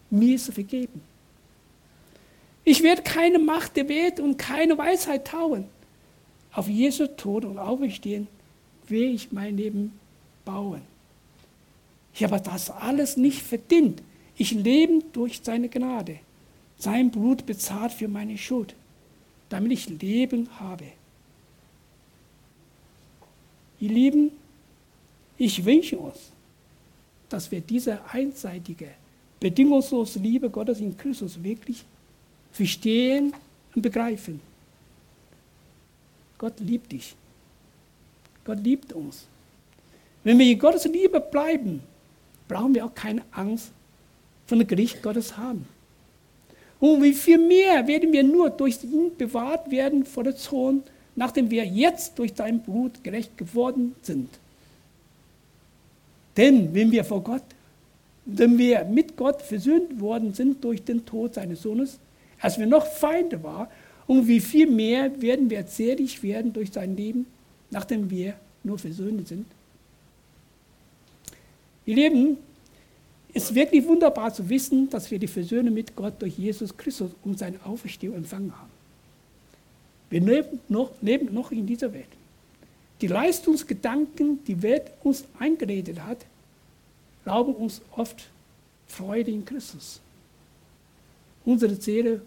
mir 0.09 0.35
ist 0.35 0.47
er 0.49 0.53
vergeben. 0.53 1.01
Ich 2.63 2.81
werde 2.81 3.03
keine 3.03 3.37
Macht 3.37 3.75
der 3.77 3.87
Welt 3.87 4.19
und 4.19 4.37
keine 4.37 4.77
Weisheit 4.77 5.27
tauen. 5.27 5.65
Auf 6.51 6.67
Jesu 6.67 7.05
Tod 7.05 7.45
und 7.45 7.59
Auferstehen 7.59 8.27
will 8.87 9.13
ich 9.13 9.31
mein 9.31 9.57
Leben 9.57 9.99
bauen. 10.43 10.81
Ich 12.13 12.23
habe 12.23 12.41
das 12.41 12.71
alles 12.71 13.17
nicht 13.17 13.41
verdient. 13.41 14.01
Ich 14.37 14.51
lebe 14.51 15.03
durch 15.13 15.39
seine 15.43 15.69
Gnade. 15.69 16.19
Sein 16.77 17.09
Blut 17.09 17.45
bezahlt 17.45 17.93
für 17.93 18.07
meine 18.07 18.37
Schuld, 18.37 18.75
damit 19.49 19.71
ich 19.71 19.87
Leben 19.87 20.49
habe. 20.59 20.85
Ihr 23.79 23.89
Lieben, 23.89 24.31
ich 25.37 25.63
wünsche 25.63 25.97
uns, 25.97 26.31
dass 27.29 27.49
wir 27.51 27.61
diese 27.61 27.99
einseitige, 28.11 28.89
bedingungslose 29.39 30.19
Liebe 30.19 30.49
Gottes 30.49 30.79
in 30.79 30.97
Christus 30.97 31.41
wirklich 31.41 31.83
verstehen 32.51 33.33
und 33.73 33.81
begreifen. 33.81 34.39
Gott 36.37 36.59
liebt 36.59 36.91
dich. 36.91 37.15
Gott 38.43 38.59
liebt 38.59 38.93
uns. 38.93 39.25
Wenn 40.23 40.39
wir 40.39 40.51
in 40.51 40.59
Gottes 40.59 40.85
Liebe 40.85 41.19
bleiben, 41.19 41.81
brauchen 42.47 42.75
wir 42.75 42.85
auch 42.85 42.93
keine 42.93 43.23
Angst 43.31 43.71
vor 44.45 44.57
dem 44.57 44.67
Gericht 44.67 45.01
Gottes 45.01 45.37
haben. 45.37 45.67
Und 46.79 47.01
wie 47.01 47.13
viel 47.13 47.37
mehr 47.37 47.87
werden 47.87 48.11
wir 48.11 48.23
nur 48.23 48.49
durch 48.49 48.83
ihn 48.83 49.15
bewahrt 49.17 49.71
werden 49.71 50.05
vor 50.05 50.23
der 50.23 50.35
Zorn, 50.35 50.83
nachdem 51.15 51.49
wir 51.49 51.65
jetzt 51.65 52.19
durch 52.19 52.33
sein 52.35 52.59
Blut 52.59 53.03
gerecht 53.03 53.37
geworden 53.37 53.95
sind. 54.01 54.29
Denn 56.35 56.73
wenn 56.73 56.91
wir 56.91 57.03
vor 57.05 57.23
Gott, 57.23 57.43
wenn 58.25 58.57
wir 58.57 58.83
mit 58.85 59.15
Gott 59.15 59.41
versöhnt 59.41 59.99
worden 59.99 60.33
sind 60.33 60.63
durch 60.63 60.83
den 60.83 61.05
Tod 61.05 61.35
seines 61.35 61.61
Sohnes, 61.61 61.97
als 62.41 62.59
wir 62.59 62.65
noch 62.65 62.85
Feinde 62.85 63.41
waren, 63.43 63.67
und 64.07 64.27
wie 64.27 64.39
viel 64.39 64.69
mehr 64.69 65.19
werden 65.21 65.49
wir 65.49 65.65
selig 65.65 66.21
werden 66.21 66.53
durch 66.53 66.71
sein 66.71 66.95
Leben, 66.95 67.25
nachdem 67.71 68.09
wir 68.09 68.35
nur 68.63 68.77
versöhnt 68.77 69.27
sind. 69.27 69.47
Ihr 71.85 71.95
Lieben, 71.95 72.37
es 73.37 73.49
ist 73.49 73.55
wirklich 73.55 73.85
wunderbar 73.85 74.33
zu 74.33 74.47
wissen, 74.47 74.89
dass 74.89 75.11
wir 75.11 75.19
die 75.19 75.27
Versöhnung 75.27 75.73
mit 75.73 75.93
Gott 75.93 76.21
durch 76.21 76.37
Jesus 76.37 76.75
Christus 76.77 77.11
und 77.25 77.37
seine 77.37 77.63
Auferstehung 77.65 78.15
empfangen 78.15 78.57
haben. 78.57 78.69
Wir 80.09 80.21
leben 80.21 80.61
noch, 80.69 80.91
leben 81.01 81.33
noch 81.33 81.51
in 81.51 81.67
dieser 81.67 81.91
Welt. 81.91 82.07
Die 83.01 83.07
Leistungsgedanken, 83.07 84.41
die 84.45 84.61
Welt 84.61 84.83
uns 85.03 85.25
eingeredet 85.37 85.99
hat, 85.99 86.19
rauben 87.27 87.53
uns 87.55 87.81
oft 87.97 88.29
Freude 88.87 89.31
in 89.31 89.43
Christus. 89.43 89.99
Unsere 91.43 91.75
Seele 91.75 92.21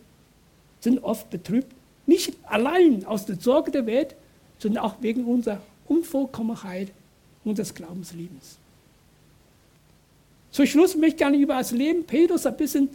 sind 0.80 1.02
oft 1.02 1.30
betrübt, 1.30 1.72
nicht 2.04 2.34
allein 2.42 3.06
aus 3.06 3.24
der 3.24 3.36
Sorge 3.36 3.70
der 3.70 3.86
Welt, 3.86 4.14
sondern 4.58 4.84
auch 4.84 4.96
wegen 5.00 5.24
unserer 5.24 5.62
Unvollkommenheit 5.86 6.88
unseres 7.44 7.72
Glaubenslebens. 7.72 8.58
Zum 10.50 10.66
Schluss 10.66 10.96
möchte 10.96 11.14
ich 11.14 11.16
gerne 11.16 11.36
über 11.36 11.54
das 11.54 11.70
Leben 11.70 12.04
Petrus 12.04 12.46
ein 12.46 12.56
bisschen 12.56 12.88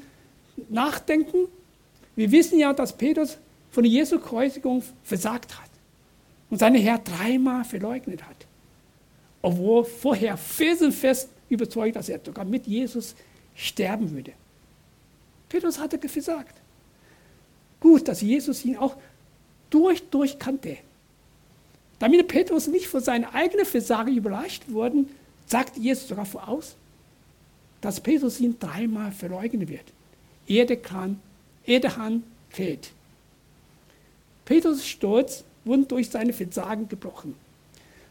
nachdenken. 0.69 1.47
Wir 2.15 2.31
wissen 2.31 2.59
ja, 2.59 2.73
dass 2.73 2.95
Petrus 2.95 3.37
von 3.71 3.83
der 3.83 3.91
Jesu 3.91 4.19
Kreuzigung 4.19 4.83
versagt 5.03 5.59
hat 5.59 5.69
und 6.49 6.59
seine 6.59 6.79
Herr 6.79 6.99
dreimal 6.99 7.63
verleugnet 7.63 8.23
hat. 8.23 8.35
Obwohl 9.41 9.83
vorher 9.83 10.37
felsenfest 10.37 11.29
überzeugt, 11.49 11.95
dass 11.95 12.09
er 12.09 12.19
sogar 12.23 12.45
mit 12.45 12.67
Jesus 12.67 13.15
sterben 13.55 14.11
würde. 14.11 14.33
Petrus 15.49 15.79
hatte 15.79 15.99
versagt. 16.07 16.55
Gut, 17.79 18.07
dass 18.07 18.21
Jesus 18.21 18.63
ihn 18.63 18.77
auch 18.77 18.95
durch, 19.69 20.01
durch 20.09 20.39
kannte. 20.39 20.77
Damit 21.99 22.27
Petrus 22.27 22.67
nicht 22.67 22.87
von 22.87 23.01
seinen 23.01 23.25
eigenen 23.25 23.65
Versagen 23.65 24.15
überrascht 24.15 24.63
wurde, 24.67 25.05
sagt 25.45 25.77
Jesus 25.77 26.07
sogar 26.07 26.25
voraus, 26.25 26.75
dass 27.83 27.99
Petrus 27.99 28.39
ihn 28.39 28.57
dreimal 28.57 29.11
verleugnen 29.11 29.67
wird. 29.67 29.83
Der 30.47 31.97
Hand 31.97 32.23
fehlt. 32.49 32.91
Petrus 34.45 34.87
Stolz 34.87 35.43
wurde 35.65 35.83
durch 35.83 36.09
seine 36.09 36.31
Versagen 36.31 36.87
gebrochen. 36.87 37.35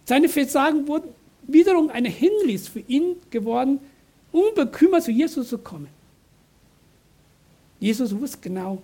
Seine 0.05 0.29
Versagen 0.29 0.87
wurden 0.87 1.09
wiederum 1.47 1.89
ein 1.89 2.05
Hinweis 2.05 2.69
für 2.69 2.81
ihn 2.81 3.17
geworden, 3.31 3.81
unbekümmert 4.31 5.05
zu 5.05 5.11
Jesus 5.11 5.49
zu 5.49 5.57
kommen. 5.57 5.89
Jesus 7.81 8.15
wusste 8.15 8.39
genau, 8.43 8.83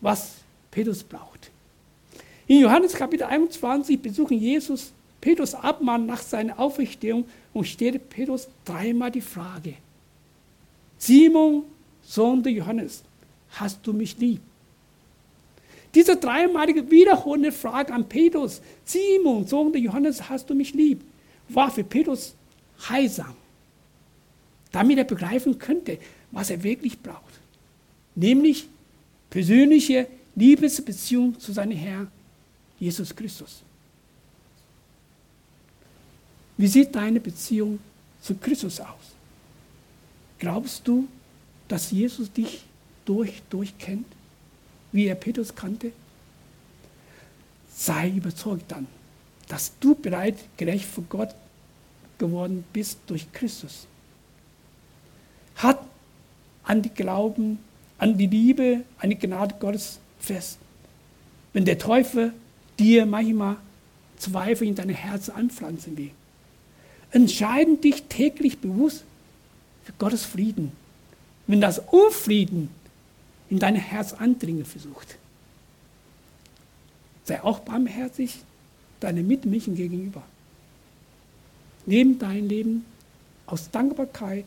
was 0.00 0.38
Petrus 0.72 1.04
braucht. 1.04 1.52
In 2.48 2.60
Johannes 2.60 2.94
Kapitel 2.94 3.24
21 3.24 4.02
besuchen 4.02 4.38
Jesus 4.38 4.92
Petrus 5.20 5.54
Abmann 5.54 6.04
nach 6.04 6.20
seiner 6.20 6.58
Auferstehung 6.58 7.26
und 7.52 7.64
stellt 7.64 8.10
Petrus 8.10 8.48
dreimal 8.64 9.12
die 9.12 9.20
Frage: 9.20 9.74
Simon, 11.04 11.64
Sohn 12.02 12.42
der 12.42 12.52
Johannes, 12.52 13.02
hast 13.50 13.86
du 13.86 13.92
mich 13.92 14.16
lieb? 14.16 14.40
Diese 15.94 16.16
dreimalige 16.16 16.90
wiederholende 16.90 17.52
Frage 17.52 17.92
an 17.92 18.08
Petrus, 18.08 18.62
Simon, 18.86 19.46
Sohn 19.46 19.70
der 19.70 19.82
Johannes, 19.82 20.30
hast 20.30 20.48
du 20.48 20.54
mich 20.54 20.72
lieb, 20.72 21.04
war 21.50 21.70
für 21.70 21.84
Petrus 21.84 22.34
heilsam, 22.88 23.34
damit 24.72 24.96
er 24.96 25.04
begreifen 25.04 25.58
könnte, 25.58 25.98
was 26.30 26.48
er 26.48 26.62
wirklich 26.62 26.98
braucht, 26.98 27.34
nämlich 28.14 28.66
persönliche 29.28 30.06
Liebesbeziehung 30.34 31.38
zu 31.38 31.52
seinem 31.52 31.76
Herrn 31.76 32.10
Jesus 32.80 33.14
Christus. 33.14 33.60
Wie 36.56 36.66
sieht 36.66 36.94
deine 36.94 37.20
Beziehung 37.20 37.78
zu 38.22 38.34
Christus 38.36 38.80
aus? 38.80 39.13
Glaubst 40.44 40.86
du, 40.86 41.08
dass 41.68 41.90
Jesus 41.90 42.30
dich 42.30 42.64
durch, 43.06 43.40
durch 43.48 43.78
kennt? 43.78 44.04
wie 44.92 45.06
er 45.06 45.14
Petrus 45.14 45.54
kannte? 45.54 45.90
Sei 47.74 48.10
überzeugt 48.10 48.70
dann, 48.70 48.86
dass 49.48 49.72
du 49.80 49.94
bereit 49.94 50.36
gerecht 50.58 50.84
vor 50.84 51.04
Gott 51.08 51.34
geworden 52.18 52.62
bist 52.74 52.98
durch 53.06 53.32
Christus. 53.32 53.86
Hat 55.56 55.80
an 56.62 56.82
die 56.82 56.90
Glauben, 56.90 57.58
an 57.96 58.18
die 58.18 58.26
Liebe, 58.26 58.84
an 58.98 59.08
die 59.08 59.18
Gnade 59.18 59.54
Gottes 59.58 59.98
fest. 60.20 60.58
Wenn 61.54 61.64
der 61.64 61.78
Teufel 61.78 62.34
dir 62.78 63.06
manchmal 63.06 63.56
Zweifel 64.18 64.68
in 64.68 64.74
dein 64.74 64.90
Herz 64.90 65.30
anpflanzen 65.30 65.96
will, 65.96 66.10
entscheiden 67.12 67.80
dich 67.80 68.02
täglich 68.10 68.58
bewusst 68.58 69.04
für 69.84 69.92
Gottes 69.92 70.24
Frieden. 70.24 70.72
Wenn 71.46 71.60
das 71.60 71.78
Unfrieden 71.78 72.70
in 73.50 73.58
dein 73.58 73.76
Herz 73.76 74.12
andringen 74.12 74.64
versucht. 74.64 75.16
Sei 77.24 77.42
auch 77.42 77.60
barmherzig 77.60 78.40
deinen 79.00 79.26
Mitmenschen 79.26 79.74
gegenüber. 79.74 80.22
Lebe 81.86 82.14
dein 82.14 82.48
Leben 82.48 82.84
aus 83.46 83.70
Dankbarkeit, 83.70 84.46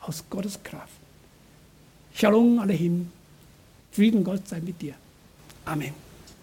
aus 0.00 0.24
Gottes 0.30 0.62
Kraft. 0.62 0.92
Shalom 2.14 2.58
Alehim. 2.60 3.10
Frieden 3.90 4.22
Gott 4.22 4.46
sei 4.48 4.60
mit 4.60 4.80
dir. 4.80 4.94
Amen. 5.64 6.03